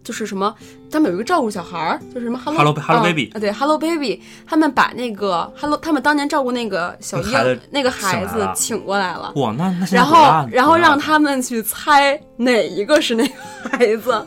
[0.05, 0.55] 就是什么，
[0.91, 13.33] 他们有一个照顾小孩儿，就是什么 Hello Hello- Hello Baby 啊，对 Hello Baby，他们把那个 Hello，他们当年照顾那个小婴那个孩子请过来了，哇，那那然后然后让他们去猜哪一个是那个
[13.71, 14.23] 孩子，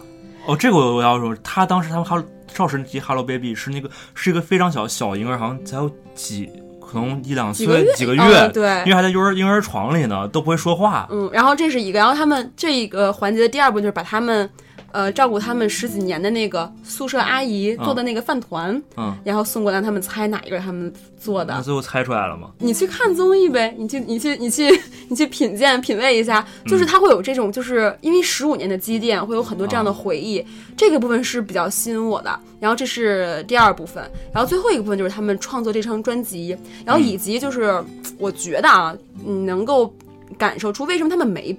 [0.48, 2.24] 哦，这个我我要说，他当时他们哈
[2.54, 11.06] 少时级 Hello Baby 是那个是一个非常小小婴儿，好像才有几可能一两岁几个月对因为还在幼儿婴儿床里呢，都不会说话。
[11.12, 14.50] 嗯，然后这是一个，然后他们这一个环节的第二步就是把他们，
[14.92, 21.54] 呃，照顾他们十几年的那个宿舍阿姨做的那个饭团，嗯，然后送过来，他们猜哪一个是他们做的。
[21.54, 22.52] 那最后猜出来了吗？
[22.60, 24.68] 你去看综艺呗，你去你去你去
[25.10, 30.44] 你去品鉴品味一下，就是嗯它会有这种，就是因为十五年的积淀，会有很多这样的啊回忆，
[30.76, 32.40] 这个部分是比较吸引我的。
[32.60, 37.84] 然后这是第二部分，然后最后一个部分就是他们创作这张专辑，然后以及就是
[38.18, 39.94] 我觉得啊，你能够
[40.38, 41.56] 感受出为什么他们没。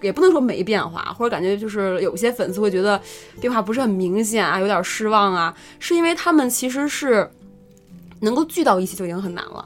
[0.00, 3.00] 也不能说没变化，或者感觉就是有些粉丝会觉得
[3.40, 7.28] 变化不是很明显啊，有点失望啊，是因为他们其实是
[8.20, 9.64] 能够聚到一起就已经很难了。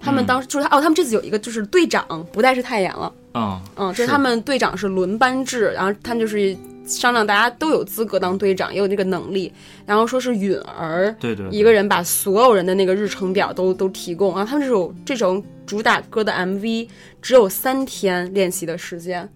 [0.00, 9.50] 他们嗯当时就是他哦，他们这次有一个就是队长不再是太阳了，嗯嗯，就是他们队长是轮班制，然后他们就是商量大家都有资格当队长，也有这个能力，
[9.86, 16.86] 然后说是允儿对对对一个人把所有人的那个日程表都都提供，然后他们这首这首主打歌的 MV
[17.22, 19.26] 只有三天练习的时间。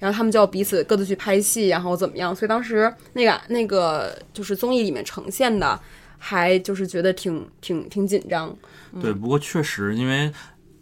[0.00, 2.34] 然后他们就要彼此各自去拍戏，然后怎么样？
[2.34, 5.78] 所以当时那个那个就是综艺里面呈现的，
[6.18, 8.52] 还就是觉得挺挺挺紧张。
[9.00, 10.32] 对，不过确实因为。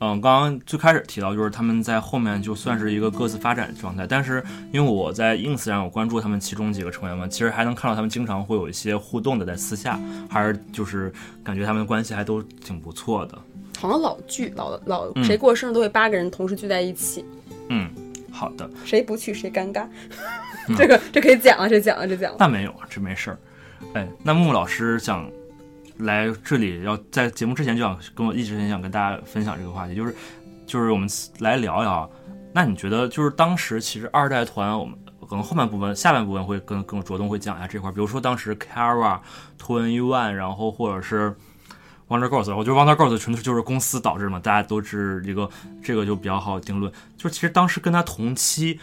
[0.00, 4.40] 嗯，刚刚最开始提到，就是他们在后面就算是一个各自发展状态，但是
[4.70, 9.98] 因为我在 ins 上有关注他们其中几个成员嘛，其实还能看到他们经常会有一些互动的，在私下，
[10.30, 11.12] 还是就是
[11.42, 13.36] 感觉他们的关系还都挺不错的。
[13.76, 17.24] 好像老聚老老嗯谁过生日都会八个人同时聚在一起，
[17.68, 17.90] 嗯，
[18.31, 19.87] 好的，谁不去谁尴尬。
[20.76, 22.37] 这个这可以讲啊，这讲啊，这讲了。
[22.39, 23.39] 那没有，这没事儿。
[23.95, 25.31] 哎，那木木老师想
[25.99, 30.14] 来这里，要在节目之前就想跟我一直很想跟大家分享这个话题，就是
[30.66, 31.09] 就是我们
[31.39, 32.09] 来聊聊啊。
[32.53, 34.99] 那你觉得就是当时其实二代团，我们
[35.29, 39.20] 可能后半部分、下半部分会更更着重会讲一下这块儿，比如说当时 Kara、
[39.59, 41.35] Twenty One，然后或者是
[42.09, 45.48] Wonder Girls，我觉得 Wonder Girls 纯粹就是公司导致嘛，大家都是一个
[45.82, 46.90] 这个就比较好定论。
[47.16, 48.80] 就是其实当时跟他同期，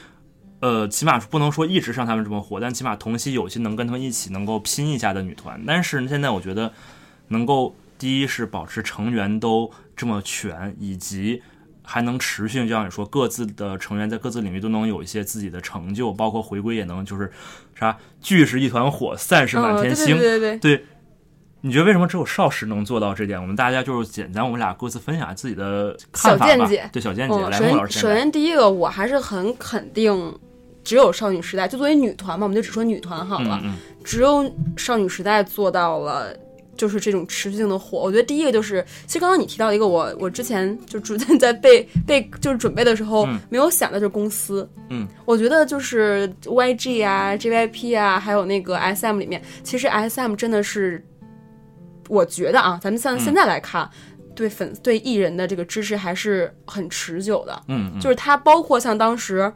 [0.59, 5.61] 呃，起码不能说一直像他们这么火，但起码同期有些能跟他们一起能够拼一下的女团。
[5.65, 6.71] 但是现在我觉得
[7.29, 11.41] 能够第一是保持成员都这么全，以及
[11.81, 17.31] 还能持续，就像你说，各自的成员在各自领域都能有一些自己的成就，包括回归也能就是
[17.73, 20.17] 啥聚是一团火，散是满天星。
[20.17, 20.85] 对对对，对，
[21.65, 23.41] 你觉得为什么只有少时能做到这点？
[23.41, 26.51] 我们大家就是简单，我们俩各自分享自己的看法吧。
[26.51, 27.33] 小见解对，小见解。
[27.33, 30.31] 嗯，来，首孟老师先首先第一个，我还是很肯定，
[30.83, 34.47] 只有少女时代，就作为女团嘛，我们就只说女团好了，嗯嗯只有
[34.77, 36.27] 少女时代做到了。
[36.77, 51.01] 就是这种持续性的火，我觉得第一个就是，其实刚刚你提到一个我，我之前就逐渐在背背就是准备的时候、嗯没有想到就是公司，嗯，我觉得就是 YG 啊、JYP 啊，还有那个 SM 里面，其实 SM 真的是，
[52.07, 53.89] 我觉得啊，咱们像嗯现在来看，
[54.35, 57.63] 对粉对艺人的这个支持还是很持久的。
[57.67, 59.51] 嗯嗯，就是他包括像当时，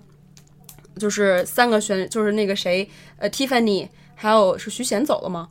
[0.98, 5.50] 就是三个选，就是那个谁，呃，Tiffany，还有是徐贤走了吗？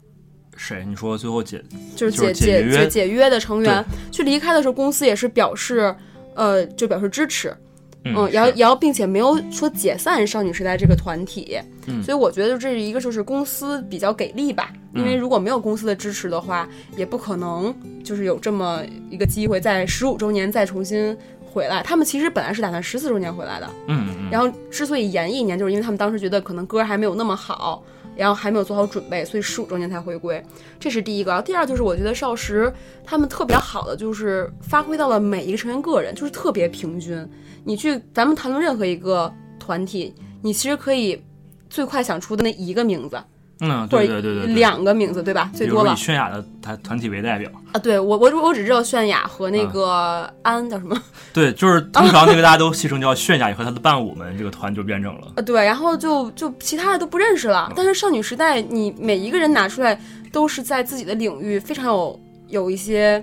[0.57, 0.85] 谁？
[0.85, 1.63] 你说最后解
[1.95, 5.95] 就是解解解解约的成员去离开的时候，公司也是表示，
[6.35, 7.57] 呃，就表示支持。
[8.17, 12.03] 嗯，然后然后并且没有说解散少女时代这个团体，嗯。
[12.03, 21.17] 所以我觉得这是一个就是公司比较给力吧，因为嗯如果没有公司的支持的话，也不可能就是有这么一个机会在十五周年再重新
[21.53, 21.83] 回来。
[21.83, 27.83] 他们其实本来是打算十四周年回来的，嗯，然后之所以延一年，就是因为他们当时觉得可能歌还没有那么好，
[28.19, 30.45] 然后还没有做好准备，所以十五周年才回归。
[30.81, 31.41] 这是第一个。
[31.43, 32.71] 第二就是我觉得少时
[33.05, 37.27] 他们特别好的就是发挥到了每一个成员个人，就是特别平均。
[37.65, 40.13] 你去咱们谈论任何一个团体，
[40.43, 41.23] 你其实可以
[41.71, 43.17] 最快想出的那一个名字，
[43.61, 45.51] 嗯，对对对两个名字，对吧？
[45.55, 47.79] 最多了以泫雅的团团体为代表，啊。
[47.81, 50.97] 对我我我只知道泫雅和那嗯个安叫什么
[51.35, 55.33] 对，就是通常那个大家都戏称叫泫雅和她的伴舞们，这个团就变整了。
[55.37, 57.73] 啊，对，然后就就其他的都不认识嗯了。
[57.75, 60.01] 但是少女时代，你每一个人拿出来
[60.33, 63.23] 都是在自己的领域非常有有一些，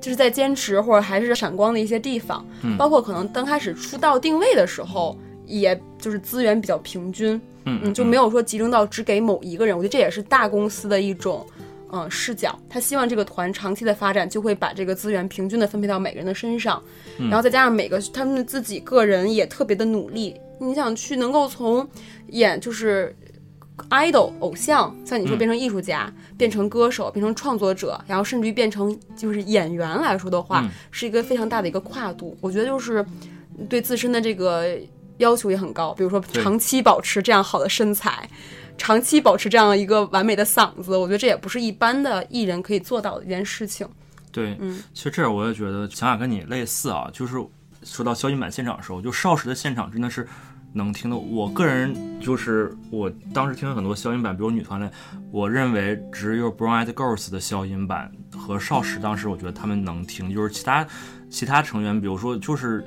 [0.00, 9.76] 就是在坚持或者还是闪光的一些地方，嗯包括可能刚开始出道定位的时候，也就是资源比较平均，嗯嗯，就没有说集中到只给某一个人。
[9.76, 11.46] 我觉得这也是大公司的一种。
[11.92, 16.82] 嗯，视角，他希望这个团长期的发展，就会把这个资源平均的分配到每个人的身上，
[17.16, 20.34] 然后再加上每个他们自己个人也特别的努力。
[20.58, 21.88] 你想去能够从
[22.30, 23.14] 演就是
[23.88, 32.36] idol 偶像，像你说嗯变成艺术家，变成歌手，变成创作者，然后甚至于变成就是演员来说的话，嗯是一个非常大的一个跨度。
[32.40, 33.06] 我觉得就是
[33.68, 34.76] 对自身的这个
[35.18, 38.28] 要求也很高，比如说长期保持这样好的身材。
[38.78, 43.88] 长期保持这样一个完美的嗓子，我觉得这也不是一般的艺人可以做到的一件事情。
[44.30, 47.42] 对，嗯其实这儿我也觉得想法跟你类似啊，就是
[47.82, 50.28] 说到消音版现场的时候，就少时的现场真的是
[50.74, 51.16] 能听的。
[51.16, 54.90] 我个人就是我当时听了很多消音版，比如女团类，
[55.30, 60.86] 我认为只有 Brown Eyed Girls 的消音版和少时当时我觉得他们能听，就是其他
[61.30, 62.84] 其他成员，比如说就是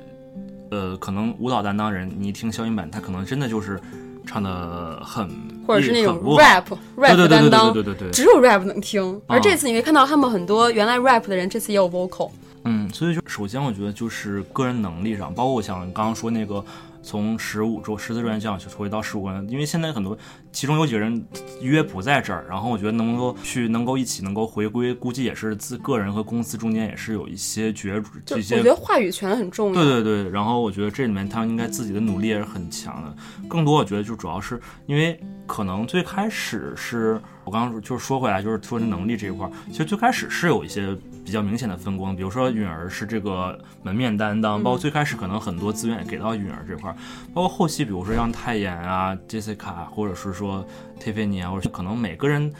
[0.70, 3.80] 呃，可能舞蹈担当人，你一听消音版，他可能真的就是
[4.26, 5.28] 唱的很
[5.66, 9.20] 或者是那种很不好 rap 对 rap 对对对担当，对对对对，只有 rap 能听。
[9.26, 12.30] 而啊这次你会看到他们很多原来 rap 的人，这次也有 vocal。
[12.64, 16.62] 嗯，所以就首先我觉得就是个人能力上，包括我想刚刚说那个
[17.02, 20.16] 从十五周十四周年这样回到十五个人，因为现在很多
[20.52, 21.24] 其中有几个人
[21.60, 27.90] 约不在这儿，然后我觉得能够去能够一起能够回归，估计也是自个人和公司中间也是有一些角
[28.24, 29.74] 这些觉得话语权很重要。
[29.74, 33.14] 对对对，然后我觉得这里面他们应该自己的努力也是很强的。
[33.48, 40.96] 更多我觉得就主要是因为可能最开始是我刚刚就是说回来就是说能力这一块儿，其实最开始是有一些
[41.30, 46.96] 比较明显的分工，比如说允儿是这个门面担当，包括最开始可能很多资源也给到允儿这块儿，
[47.32, 50.66] 包括后期比如说让泰妍啊、Jessica 或者是说
[51.00, 52.52] Tiffany 啊，或者可能每个人。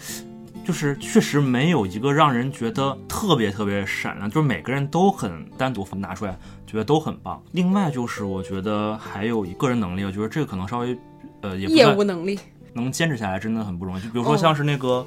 [0.63, 7.43] 就是确实没有一个让人觉得特别特别闪亮，就是每个人都很单独拿出来，觉得都很棒。
[7.53, 10.97] 另外就是我觉得还有一个人能力，我觉得这个可能稍微，
[11.41, 12.39] 呃，也不业算务能力，
[12.75, 14.03] 能坚持下来真的很不容易。
[14.03, 15.05] 就比如哦说像是那个、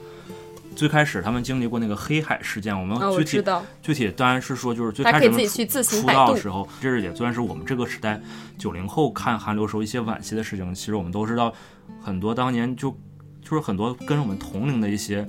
[0.74, 3.44] 最开始他们经历过那个黑海事件，我们具体、
[3.82, 5.48] 具体当然是说就是最开始他们
[5.84, 8.20] 出道的时候，这是也算是我们这个时代
[8.58, 10.74] 九零后看韩流时候一些惋惜的事情。
[10.76, 11.54] 其实我们都知道，
[12.02, 12.92] 很多当年就
[13.42, 15.28] 就是很多跟我们同龄的一些，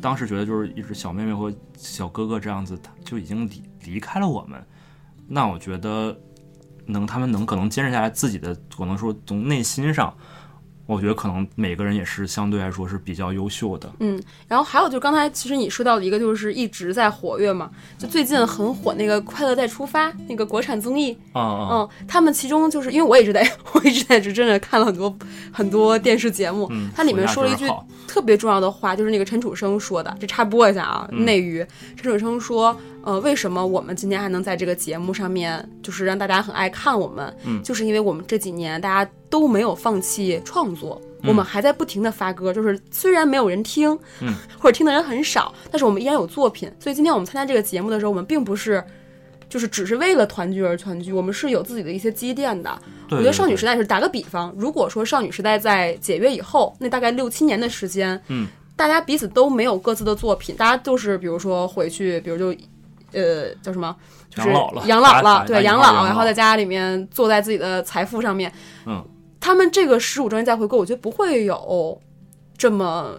[0.00, 4.62] 当时觉得就是一直小妹妹或小哥哥这样子，他就已经离离开了我们。
[5.28, 6.18] 那我觉得
[6.86, 10.14] 能他们能可能坚持下来自己的，可能说从内心上。
[10.86, 25.16] 我觉得可能每个人也是相对来说是比较优秀的，嗯，然后还有就是刚才其实你说到的一个就是一直在活跃嘛，就最近很火那个《快乐再出发》那个国产综艺，嗯，他们其中就是因为我一直在， 我一直在是真的看了很多
[25.52, 27.66] 很多电视节目，嗯，它里面说了一句
[28.06, 31.64] 特别重要的话，就是那个陈楚生说的，这插播一下啊，嗯内娱，
[31.96, 41.00] 陈楚生说，呃，为什么我们今天还能在这个节目上面，就是让大家很爱看我们，嗯就是因为我们这几年大家都没有放弃创作。
[41.04, 46.68] 嗯我们还在不停的发歌，就是虽然没有人听，嗯或者听的人很少，但是我们依然有作品。
[46.80, 48.82] 所以今天我们参加这个节目的时候，我们并不是，
[49.48, 52.76] 就是只是为了团聚而团聚，我们是有自己的一些积淀的。
[53.08, 62.60] 对我觉得少女时代是打个比方，如果说少女时代在解约以后，那大概六七年的时间，嗯，大家彼此都没有各自的作品，大家就是比如说回去，比如就，
[63.12, 63.94] 呃，叫什么，
[64.30, 68.52] 就是养老了养老打打了，对，养老，然后在家里面坐在自己的财富上面，
[68.86, 69.04] 嗯，
[69.40, 72.00] 他们这个十五周年再回购，我觉得不会有
[72.56, 73.18] 这么。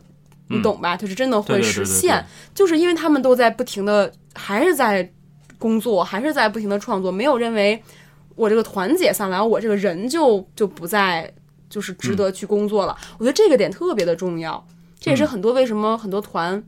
[0.50, 0.96] 你嗯懂吧？
[0.98, 2.18] 就是真的会实现，
[2.54, 5.10] 对就是因为他们都在不停的，还是在
[5.58, 7.82] 工作，还是在不停的创作，没有认为
[8.36, 11.34] 我这个团解散了，然后我这个人就就不再
[11.70, 12.96] 就是值得去工作了。
[13.18, 14.64] 我觉得这个点特别的重要，
[15.00, 16.62] 这也是嗯很多为什么很多团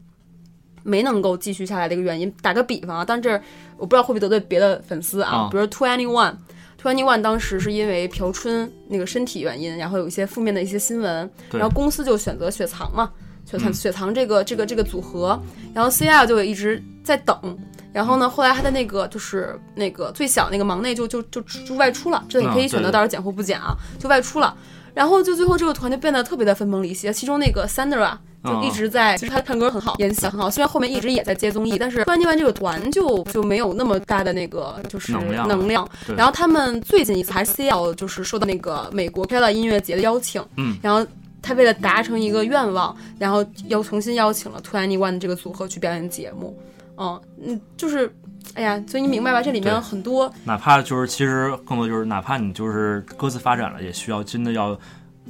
[0.85, 2.31] 没能够继续下来的一个原因。
[2.41, 3.31] 打个比方啊，但这
[3.75, 6.35] 我不知道会不会得罪别的粉丝啊，啊比如 Twenty One。
[6.81, 13.11] Twenty One 当时是因为朴春那个身体原因，然后有一些负面的一些新闻，然后公司就选择雪藏嘛，
[13.43, 15.41] 雪藏、嗯雪藏这个这个这个组合，
[15.73, 17.57] 然后 C L 就一直在等，
[17.91, 24.55] 然后呢，后来他的那个就是那个最小那个忙内就就就就外出了，这你可以选择到时候剪或不剪啊，就外出了。
[24.95, 35.87] 然后就最后这个团就变得特别的分崩离析，其中那个 Sandra 就一直在，其实他唱歌很好，演戏很好，虽然后面一直也在接综艺，但是突然间完这个团就就没有那么大的那个就是能量能量。
[36.15, 41.05] 然后他们最近一次还是 CL 就是受到那个美国 Kerala 音乐节的邀请，嗯，然后
[41.41, 46.57] 他为了达成一个愿望，然后又重新邀请了 Twenty One 这个组合去表演节目，
[46.97, 48.15] 嗯嗯，就是。
[48.53, 49.41] 哎呀，所以你明白吧？
[49.41, 54.79] 这里面很多哪怕就是其实更多就是哪怕你就是各自发展了，也需要真的要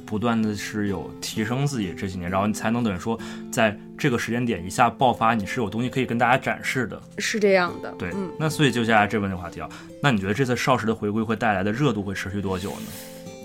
[0.04, 3.18] 不断的是有提升自己这几年，然后你才能等于说
[3.50, 7.00] 在这个时间点一下爆发，你是有东西可以跟大家展示的。
[7.18, 7.92] 是这样的。
[7.98, 9.68] 对，嗯，那所以就接下来这问这个话题啊，
[10.00, 12.86] 那你觉得这次少时的回归会带来的热度会持续多久呢？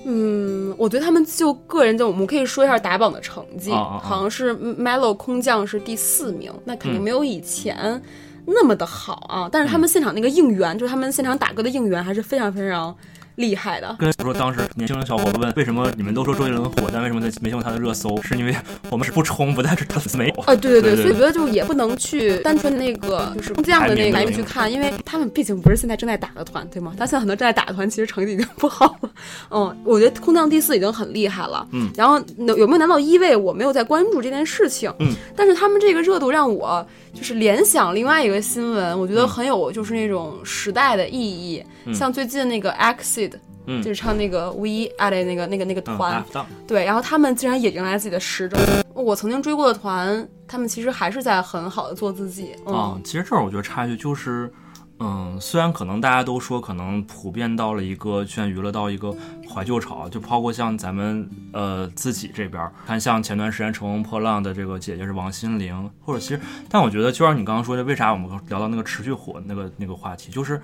[0.04, 8.02] 嗯，我觉得他们就个人就我们可以说一下打榜的成绩，好像是 Melo 空降是第四名，那肯定嗯没有以前
[8.46, 9.50] 那么的好啊。
[9.52, 12.96] 但是他们现场那个应援，就是他们现场打歌的应援，还是非常非常
[13.42, 13.94] 厉害的。
[14.00, 18.22] 跟说当时年轻的小伙伴问为什么你们都说周杰伦火，但为什么没用他的热搜？
[18.22, 18.56] 是因为
[18.90, 20.42] 我们是不冲，不但是他没有。
[20.44, 26.94] 啊，对对对对所以我觉得就也不能去单纯那个就是这样的那个来去看，因为他们毕竟不是现在正在打的团，对吗？
[26.98, 29.10] 他现在很多正在打的团其实成绩已经不好了。
[29.50, 31.68] 嗯，我觉得空降第四已经很厉害了。
[31.72, 34.94] 嗯，然后有有没有拿到一位，我没有在关注这件事情。
[35.00, 41.64] 嗯，但是他们这个热度让我就是联想另外一个新闻，我觉得嗯很有就是那种时代的意义。
[41.86, 43.31] 嗯像最近那个 Exit。
[43.66, 46.26] 嗯就是唱那个 We Are 的那个那个那个嗯，团，
[46.68, 48.58] 对，然后他们竟然也迎来自己的十周。
[48.94, 52.56] 我曾经追过的团，他们其实还是在很好的做自己。
[52.66, 54.52] 嗯，啊、其实这儿我觉得插一句就是，
[55.00, 59.16] 嗯，虽然可能大家都说可能普遍到了一个圈娱乐到一个
[59.50, 70.62] 怀旧潮，就包括像咱们呃自己这边儿，看像前段时间乘风破浪的这个姐姐是王心凌，或者其实，但我觉得就像你刚刚说的，为啥我们聊到那个持续火那个那个话题，就是。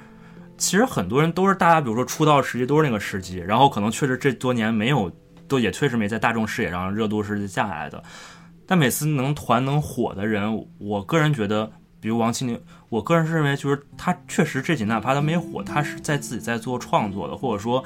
[0.57, 5.11] 其实很多人都是大家，比如说出道时期都是那个时期，然后可能确实这多年没有，
[5.47, 8.03] 都也确实没在大众视野上热度是下来的。
[8.65, 17.83] 但每次能团能火的人，我个人觉得，比如王心凌，我个人是认为，就是他确实这几年哪怕他没火，他是在自己在做创作的，或者说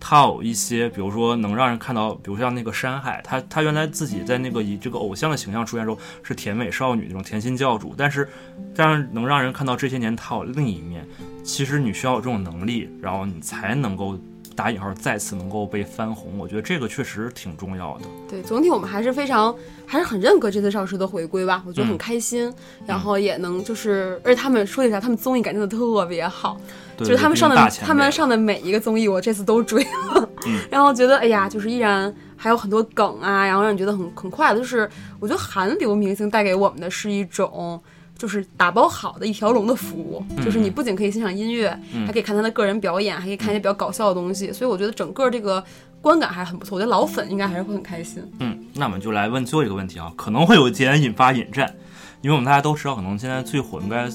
[0.00, 8.26] 他有一些，比如说能让人看到，比如像那个山海，他他原来自己在那个以这个偶像的形象出现的时候是甜美少女那种甜心教主，但是
[8.74, 11.06] 但是能让人看到这些年他有另一面，
[11.44, 14.18] 其实你需要有这种能力，然后你才能够。
[14.56, 18.04] 打引号再次能够被翻红，我觉得这个确实挺重要的。
[18.28, 19.54] 对，总体我们还是非常
[19.86, 22.52] 还是很认可这次少时的回归吧，我觉得很嗯开心，
[22.84, 34.58] 然后也能就是，而且他们说一下，他们综艺感真的特别好，对就是他们上的他们上的每一个综艺，我这次都追了，嗯 然后觉得哎呀，就是依然还有很多梗啊，然后让你觉得很很快乐。
[34.58, 34.88] 就是
[35.18, 37.80] 我觉得韩流明星带给我们的是一种。
[38.20, 45.64] 就是打包好的一条龙的服务，就是你不仅可以欣赏音乐，嗯还可以看他的个人表演，还可以看一些比较搞笑的东西，所以我觉得整个这个
[46.02, 46.76] 观感还是很不错。
[46.76, 48.22] 我觉得老粉应该还是会很开心。
[48.40, 51.74] 嗯，那我们就来问最后一个问题啊，可能会有点引发引战，
[52.20, 54.06] 因为我们大家都知道，可能现在最火应该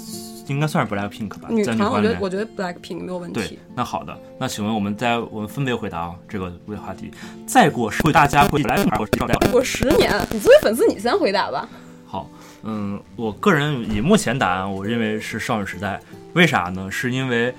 [0.47, 2.13] 应该算是 Blackpink 吧，女团，我在女团里面。
[2.13, 7.11] 觉得我觉得 Blackpink 没有问对题。，那好的，那请问我们在我们分别回答啊这个这个话题，
[7.45, 9.37] 再过十会大家会来还是少掉？
[9.51, 11.67] 过十年，你作为粉丝，你先回答吧。
[12.05, 12.29] 好，
[12.63, 15.99] 嗯，我个人以目前答案，我认为是少女时代。
[16.33, 16.91] 为啥呢？
[16.91, 17.53] 是因为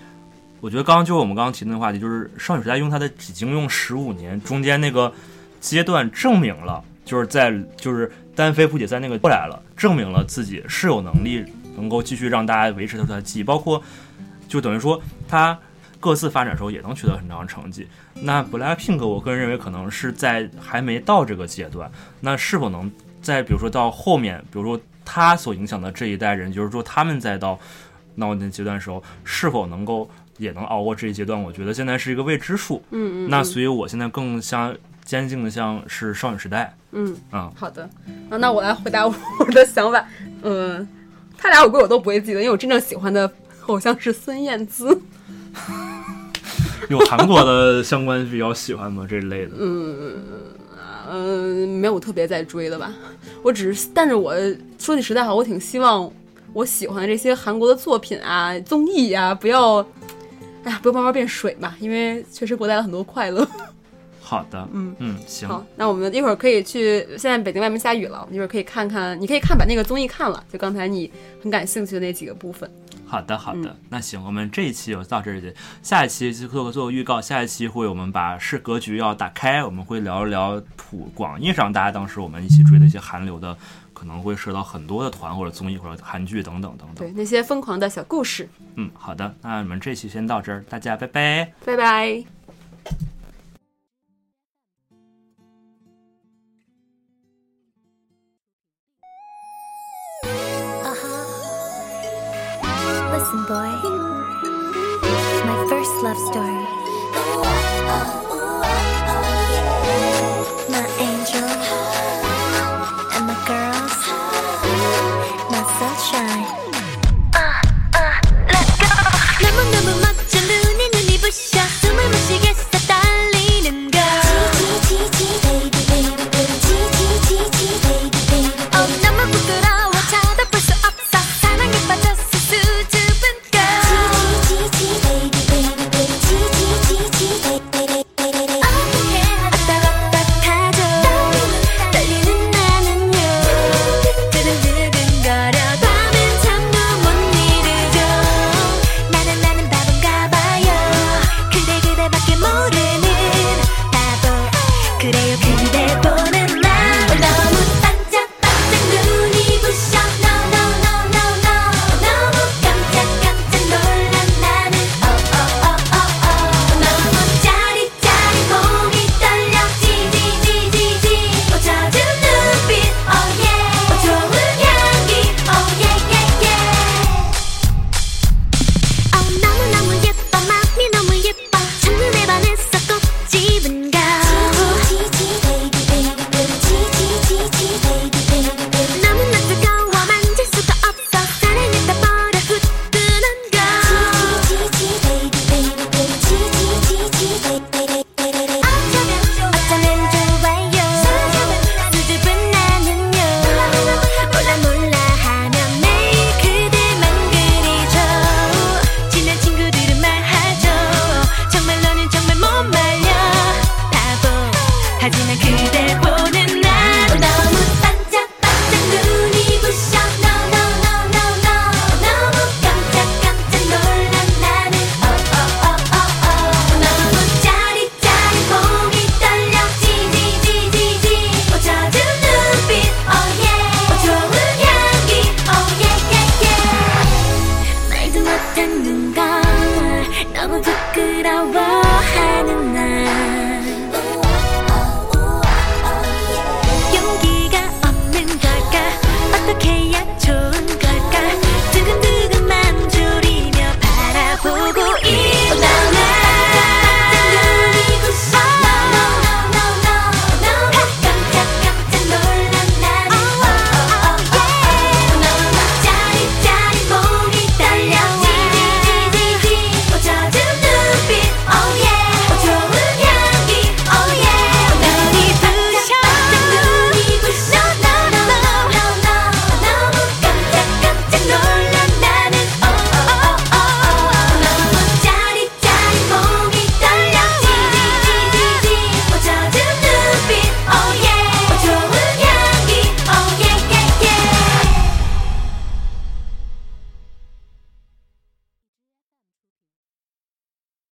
[0.61, 5.12] 我觉得刚刚就我们刚刚提的那个话题，就是少女时代用它的已经用十五年中间那个
[5.61, 11.45] 阶段证明了，就是在就是单飞不解散那个过来了，证明了自己是有能力
[11.77, 13.83] 能够继续让大家维持他的记忆，包括
[14.49, 15.59] 就等于说他
[16.01, 17.87] 各自发展的时候也能取得很长的成绩。
[18.14, 22.91] 那 BLACKPINK 我个人认为可能是在还没到这个阶段，那是否能
[23.22, 27.59] 在比如说到后面，比如说他所影响的这一代人，就是说他们再到
[28.14, 30.09] 闹那阶段的时候，是否能够
[30.39, 31.41] 也能熬过这一阶段？
[31.41, 32.83] 我觉得现在是一个未知数。
[32.91, 37.89] 嗯嗯，那所以我现在更像坚定的像是少女时代嗯，嗯、好的。
[38.31, 39.14] 啊，那我来回答我
[39.53, 40.05] 的想法。
[40.43, 40.87] 嗯，
[41.47, 43.30] 他俩我歌我都不会记得，因为我真正喜欢的
[43.66, 45.01] 偶像是孙燕姿。
[46.90, 49.07] 有韩国的相关比较喜欢吗？
[49.09, 49.53] 这一类的？
[51.09, 52.92] 嗯，没有特别在追的吧。
[53.44, 54.34] 我只是，但是我
[54.76, 56.11] 说句实在话，我挺希望
[56.53, 59.76] 我喜欢的这些韩国的作品啊、综艺啊，不要，
[60.64, 63.47] 哎呀，不要慢慢变水吧，因为确实给我带来很多快乐。
[64.29, 67.07] 好的，嗯嗯，行，好，那我们一会儿可以去。
[67.16, 71.09] 现在北京外面下雨了，一会儿可以看看，你可以看把那个综艺看了，就刚才你
[71.41, 72.68] 很感兴趣的那几个部分。
[73.07, 83.57] 好的，好嗯的，那行，我们这一期就到这里，下一期就做个做个预告，下一期会我们把视格局要打开，我们会聊一聊普广义上大家当时我们一起追的一些韩流的，
[83.93, 86.97] 可能会涉及到很多的团或者综艺或者韩剧等等等等。
[86.97, 88.49] 对，那些疯狂的小故事。
[88.74, 91.53] 嗯，好的，那我们这期先到这儿，大家拜拜。
[91.64, 92.24] 拜拜。
[103.17, 103.73] Listen, boy.
[105.47, 106.67] My first love story.